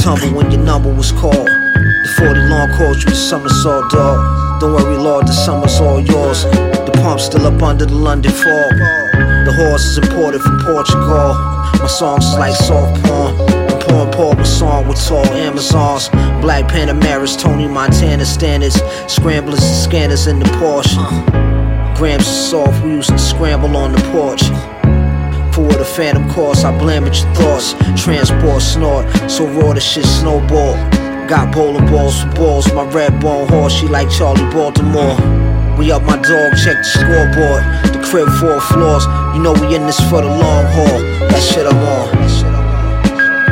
Tumble 0.03 0.35
when 0.35 0.51
your 0.51 0.59
number 0.59 0.93
was 0.93 1.13
called. 1.13 1.47
The 1.47 2.13
40 2.17 2.39
long 2.49 2.69
calls 2.75 3.05
you 3.05 3.11
a 3.11 3.15
somersault, 3.15 3.89
dog. 3.89 4.59
Don't 4.59 4.73
worry, 4.73 4.97
Lord, 4.97 5.25
the 5.25 5.31
summer's 5.31 5.79
all 5.79 6.01
yours. 6.01 6.43
The 6.43 6.91
pump's 7.01 7.23
still 7.23 7.45
up 7.47 7.63
under 7.63 7.85
the 7.85 7.95
London 7.95 8.33
fog. 8.33 8.73
The 9.47 9.53
horse 9.55 9.85
is 9.85 9.99
imported 9.99 10.41
from 10.41 10.59
Portugal. 10.59 11.35
My 11.79 11.87
songs 11.87 12.33
like 12.33 12.53
soft 12.53 13.01
porn. 13.05 13.37
Pouring 13.79 14.11
Paul 14.11 14.35
with 14.35 14.45
song 14.45 14.89
with 14.89 14.99
tall 15.07 15.25
Amazons. 15.27 16.09
Black 16.41 16.65
Panameras, 16.65 17.39
Tony 17.39 17.69
Montana 17.69 18.25
standards. 18.25 18.75
Scramblers 19.07 19.63
and 19.63 19.75
scanners 19.87 20.27
in 20.27 20.39
the 20.39 20.49
Porsche. 20.59 20.99
Grams 21.95 22.27
of 22.27 22.33
soft, 22.33 22.83
we 22.83 22.91
used 22.91 23.09
to 23.09 23.17
scramble 23.17 23.77
on 23.77 23.93
the 23.93 24.01
porch. 24.11 24.41
For 25.53 25.71
the 25.71 25.85
phantom 25.85 26.27
course, 26.31 26.63
I 26.63 26.75
blame 26.75 27.03
at 27.03 27.15
your 27.21 27.31
thoughts. 27.35 27.75
Transport 27.95 28.61
snort, 28.63 29.05
so 29.29 29.45
raw 29.45 29.73
the 29.73 29.79
shit 29.79 30.03
snowball. 30.03 30.73
Got 31.27 31.53
bowling 31.53 31.85
balls 31.85 32.23
for 32.23 32.29
balls, 32.33 32.73
my 32.73 32.83
red 32.85 33.21
bone 33.21 33.47
horse, 33.47 33.71
she 33.71 33.87
like 33.87 34.07
Charli 34.07 34.51
Baltimore. 34.51 35.15
We 35.77 35.91
up 35.91 36.01
my 36.03 36.17
dog, 36.17 36.53
check 36.57 36.77
the 36.77 36.83
scoreboard. 36.83 37.63
The 37.93 38.01
crib 38.03 38.29
four 38.39 38.59
floors, 38.61 39.05
you 39.35 39.43
know 39.43 39.53
we 39.53 39.75
in 39.75 39.85
this 39.85 39.99
for 40.09 40.21
the 40.21 40.27
long 40.27 40.65
haul. 40.73 40.99
That 41.29 41.41
shit 41.41 41.67
I'm 41.67 41.77
on. 41.77 42.09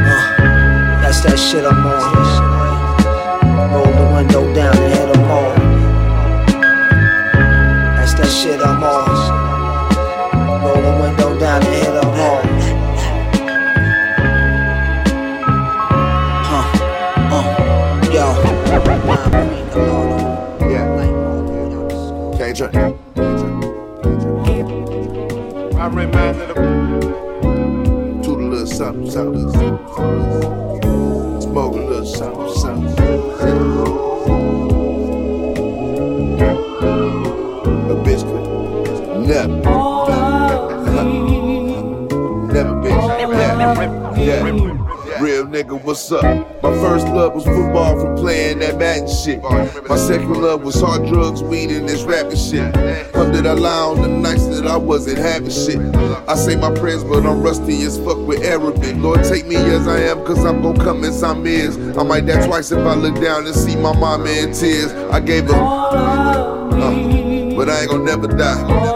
Uh, 0.04 1.02
that's 1.04 1.22
that 1.22 1.38
shit 1.38 1.64
I'm 1.64 1.86
on. 1.86 2.51
Was 50.72 50.82
hard 50.82 51.08
drugs, 51.08 51.44
weed, 51.44 51.72
and 51.72 51.88
this 51.88 52.04
rapping 52.04 52.38
shit. 52.38 52.74
Did 53.32 53.48
I 53.48 53.54
lie 53.54 53.72
on 53.72 54.02
the 54.02 54.08
nights 54.08 54.46
that 54.48 54.68
I 54.68 54.78
wasn't 54.78 55.18
having 55.18 55.50
shit. 55.50 55.80
I 56.28 56.36
say 56.36 56.56
my 56.56 56.74
prayers, 56.74 57.04
but 57.04 57.26
I'm 57.26 57.42
rusty 57.42 57.82
as 57.84 57.98
fuck 57.98 58.18
with 58.18 58.44
Arabic. 58.44 58.96
Lord, 58.98 59.24
take 59.24 59.48
me 59.48 59.56
as 59.56 59.88
I 59.88 60.00
am, 60.00 60.24
cause 60.26 60.44
I'm 60.46 60.62
gon' 60.62 60.78
come 60.78 61.04
as 61.04 61.24
I'm 61.24 61.46
is. 61.46 61.78
I 61.98 62.04
might 62.04 62.26
die 62.26 62.46
twice 62.46 62.72
if 62.72 62.80
I 62.80 62.96
look 62.96 63.22
down 63.22 63.48
and 63.48 63.56
see 63.56 63.76
my 63.76 63.98
mama 63.98 64.30
in 64.30 64.54
tears. 64.54 64.92
I 65.12 65.20
gave 65.20 65.46
her. 65.46 65.56
Uh, 65.56 67.56
but 67.56 67.70
I 67.70 67.82
ain't 67.82 67.90
gonna 67.90 68.04
never 68.04 68.28
die. 68.28 68.62
Uh, 68.62 68.94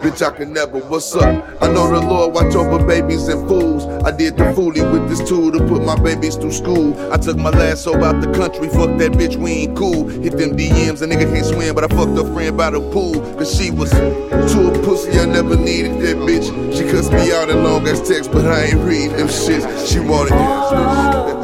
bitch, 0.00 0.26
I 0.26 0.36
can 0.36 0.52
never. 0.52 0.78
What's 0.78 1.14
up? 1.14 1.62
I 1.62 1.72
know 1.72 1.90
the 1.90 2.00
Lord 2.00 2.34
watch 2.34 2.54
over 2.54 2.84
babies 2.86 3.28
and 3.28 3.46
fools. 3.48 3.84
I 4.02 4.10
did 4.10 4.36
the 4.38 4.44
foolie 4.54 4.90
with 4.92 5.10
this 5.10 5.28
tool 5.28 5.52
to 5.52 5.58
put 5.66 5.84
my 5.84 5.94
babies 5.94 6.36
through 6.36 6.52
school. 6.52 6.98
I 7.12 7.18
took 7.18 7.36
my 7.36 7.50
last 7.50 7.84
soul 7.84 8.02
out 8.02 8.22
the 8.22 8.32
country. 8.32 8.68
Fuck 8.68 8.96
that 8.98 9.12
bitch, 9.12 9.36
we 9.36 9.50
ain't 9.52 9.76
cool. 9.76 10.08
Hit 10.08 10.38
them 10.38 10.56
DMs, 10.56 11.02
a 11.02 11.06
nigga 11.06 11.30
can't 11.30 11.44
swim, 11.44 11.74
but 11.74 11.84
I 11.84 11.88
fucked 11.88 12.16
her 12.16 12.32
friend 12.32 12.56
by 12.56 12.70
the 12.70 12.80
pool. 12.80 13.20
Cause 13.36 13.54
she 13.54 13.70
was 13.70 13.90
too 13.90 14.70
a 14.70 14.82
pussy, 14.84 15.18
I 15.18 15.26
never 15.26 15.54
needed 15.54 16.00
that 16.00 16.16
bitch. 16.16 16.46
She 16.74 16.84
cussed 16.90 17.12
me 17.12 17.30
out 17.32 17.50
in 17.50 17.62
long 17.62 17.86
ass 17.86 18.06
text, 18.08 18.32
but 18.32 18.46
I 18.46 18.64
ain't 18.64 18.80
reading 18.80 19.16
them 19.16 19.28
shits. 19.28 19.92
She 19.92 20.00
wanted 20.00 20.32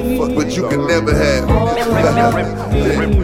the 0.00 0.16
fuck, 0.18 0.34
but 0.34 0.56
you 0.56 0.68
can 0.68 0.86
never 0.86 1.14
have. 1.14 1.48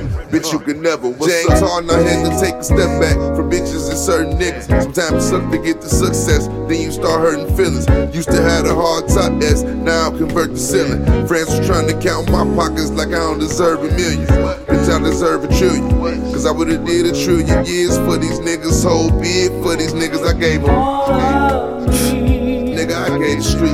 Bitch, 0.26 0.52
you 0.52 0.58
can 0.58 0.82
never. 0.82 1.12
James 1.12 1.60
Harden, 1.60 1.88
I 1.88 2.02
had 2.02 2.30
to 2.30 2.40
take 2.44 2.54
a 2.56 2.64
step 2.64 3.00
back 3.00 3.14
for 3.36 3.44
bitches 3.44 3.88
and 3.88 3.98
certain 3.98 4.32
niggas. 4.36 4.66
Sometimes 4.82 5.24
it 5.24 5.28
suck 5.28 5.50
to 5.52 5.58
get 5.58 5.80
the 5.80 5.88
success, 5.88 6.48
then 6.68 6.80
you 6.82 6.90
start 6.90 7.20
hurting 7.20 7.56
feelings. 7.56 7.86
Used 8.14 8.30
to 8.32 8.42
have 8.42 8.66
a 8.66 8.74
hard 8.76 9.08
top 9.08 9.42
S, 9.42 9.62
now 9.62 10.08
I 10.08 10.16
convert 10.16 10.50
the 10.50 10.58
ceiling. 10.58 11.04
Friends 11.26 11.48
was 11.48 11.66
trying 11.66 11.88
to 11.88 11.98
count 11.98 12.30
my 12.30 12.44
pockets 12.54 12.90
like 12.90 13.08
I 13.08 13.18
don't 13.18 13.38
deserve 13.38 13.80
a 13.80 13.88
million. 13.96 14.26
Bitch, 14.26 14.88
I 14.92 14.98
deserve 15.02 15.44
a 15.44 15.48
trillion. 15.48 15.88
Cause 16.32 16.46
I 16.46 16.52
would've 16.52 16.84
did 16.84 17.06
a 17.06 17.24
trillion 17.24 17.64
years 17.64 17.96
for 17.98 18.18
these 18.18 18.38
niggas. 18.40 18.84
Whole 18.84 19.10
bid 19.20 19.50
for 19.62 19.74
these 19.76 19.94
niggas, 19.94 20.26
I 20.26 20.38
gave 20.38 20.62
them. 20.62 22.35
Nigga, 22.76 22.94
I 22.94 23.18
gave 23.18 23.38
the 23.38 23.42
street. 23.42 23.72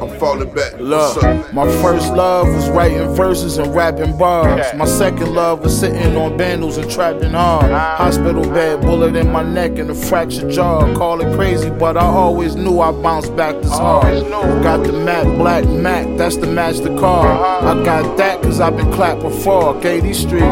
I'm 0.00 0.18
falling 0.18 0.54
back. 0.54 0.78
Look, 0.78 1.22
my 1.52 1.70
first 1.82 2.14
love 2.14 2.46
was 2.48 2.70
writing 2.70 3.14
verses 3.14 3.58
and 3.58 3.74
rapping 3.74 4.16
bars. 4.16 4.64
My 4.74 4.86
second 4.86 5.34
love 5.34 5.60
was 5.60 5.78
sitting 5.78 6.16
on 6.16 6.38
bandals 6.38 6.78
and 6.78 6.90
trapping 6.90 7.32
hard. 7.32 7.70
Hospital 7.70 8.42
bed, 8.42 8.80
bullet 8.80 9.16
in 9.16 9.30
my 9.30 9.42
neck 9.42 9.76
and 9.78 9.90
a 9.90 9.94
fractured 9.94 10.50
jaw. 10.50 10.94
Call 10.94 11.20
it 11.20 11.34
crazy, 11.36 11.68
but 11.68 11.98
I 11.98 12.06
always 12.06 12.56
knew 12.56 12.80
I 12.80 12.90
bounced 12.90 13.36
back 13.36 13.56
this 13.56 13.70
hard. 13.70 14.26
Got 14.62 14.86
the 14.86 14.92
Mac, 14.92 15.24
Black 15.36 15.66
Mac, 15.66 16.06
that's 16.16 16.38
the 16.38 16.46
match 16.46 16.78
the 16.78 16.96
car. 16.98 17.26
I 17.26 17.84
got 17.84 18.16
that 18.16 18.40
cause 18.42 18.60
I've 18.60 18.78
been 18.78 18.90
clapped 18.92 19.20
before. 19.20 19.78
Gave 19.80 20.04
these 20.04 20.20
streets. 20.20 20.42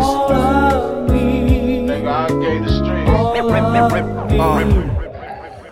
Nigga, 1.97 2.09
I 2.09 2.29
gave 2.29 2.63
the 2.63 2.69
streets. 2.69 3.11
Uh, 4.39 5.06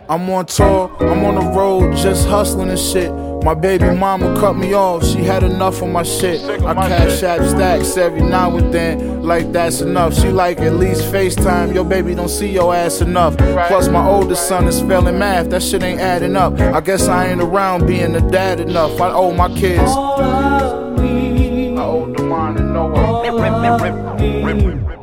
I'm 0.07 0.28
on 0.28 0.44
tour, 0.44 0.94
I'm 1.00 1.24
on 1.24 1.36
the 1.36 1.50
road, 1.59 1.96
just 1.96 2.28
hustling 2.28 2.68
and 2.68 2.78
shit. 2.78 3.11
My 3.42 3.55
baby 3.55 3.90
mama 3.90 4.38
cut 4.38 4.52
me 4.55 4.74
off, 4.74 5.02
she 5.02 5.24
had 5.24 5.42
enough 5.42 5.80
of 5.80 5.88
my 5.88 6.02
shit. 6.02 6.42
I 6.62 6.74
cash 6.88 7.22
app 7.22 7.40
stacks 7.48 7.96
every 7.96 8.20
now 8.20 8.55
and 8.55 8.72
then, 8.72 9.22
like 9.22 9.50
that's 9.50 9.80
enough. 9.80 10.14
She 10.14 10.28
like 10.28 10.59
at 10.59 10.74
least 10.74 11.05
FaceTime, 11.05 11.72
your 11.72 11.84
baby 11.84 12.14
don't 12.14 12.28
see 12.28 12.50
your 12.50 12.74
ass 12.74 13.00
enough. 13.00 13.38
Plus, 13.38 13.88
my 13.88 14.07
oldest 14.07 14.46
son 14.46 14.68
is 14.68 14.78
failing 14.82 15.18
math, 15.18 15.48
that 15.50 15.62
shit 15.62 15.82
ain't 15.82 16.00
adding 16.00 16.36
up. 16.36 16.61
I 16.61 16.82
guess 16.82 17.09
I 17.09 17.28
ain't 17.28 17.40
around 17.40 17.86
being 17.86 18.14
a 18.14 18.30
dad 18.30 18.61
enough. 18.61 19.00
I 19.00 19.11
owe 19.11 19.32
my 19.32 19.48
kids. 19.48 19.80
I 19.80 19.86
owe 21.80 22.12
Demond 22.14 22.59
and 22.59 22.74
Noah. 22.74 23.24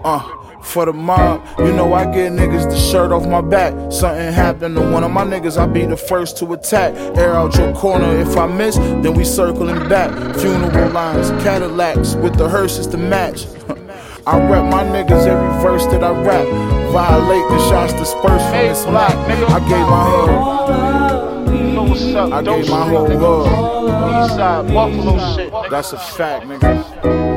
Uh 0.04 0.51
for 0.64 0.86
the 0.86 0.94
mob. 0.94 1.46
You 1.60 1.72
know 1.74 1.94
I 1.94 2.06
get 2.06 2.32
niggas 2.32 2.70
the 2.70 2.78
shirt 2.78 3.12
off 3.12 3.28
my 3.28 3.42
back. 3.42 3.74
Something 3.92 4.32
happened 4.32 4.76
to 4.76 4.82
one 4.92 5.04
of 5.04 5.12
my 5.12 5.24
niggas, 5.24 5.58
I 5.58 5.66
be 5.68 5.86
the 5.86 5.98
first 5.98 6.38
to 6.38 6.54
attack. 6.54 6.96
Air 7.18 7.34
out 7.34 7.56
your 7.58 7.74
corner. 7.74 8.18
If 8.20 8.38
I 8.38 8.48
miss, 8.48 8.78
then 8.78 9.14
we 9.14 9.24
circling 9.24 9.90
back. 9.90 10.12
Funeral 10.38 10.90
lines, 10.92 11.30
Cadillacs 11.44 12.16
with 12.16 12.38
the 12.38 12.48
hearses 12.48 12.88
to 12.88 12.98
match. 12.98 13.46
I 14.28 14.38
rep 14.38 14.66
my 14.72 14.84
niggas 14.84 15.26
every 15.26 15.62
verse 15.64 15.86
that 15.88 16.04
I 16.04 16.12
rap. 16.24 16.46
Violate 16.92 17.50
the 17.50 17.70
shots 17.70 17.94
dispersed 17.94 18.46
from 18.46 18.68
this 18.68 18.86
map. 18.86 19.12
I 19.50 19.60
gave 19.62 19.88
my 19.88 20.06
hood. 20.10 20.92
I 22.32 22.42
gave 22.44 22.70
my 22.70 22.88
whole 22.88 23.08
world. 23.08 23.48
Eastside 23.48 24.70
uh, 24.70 24.74
Buffalo 24.74 25.36
shit. 25.36 25.72
That's 25.72 25.94
a 25.94 25.98
fact, 25.98 26.46
nigga. 26.46 27.31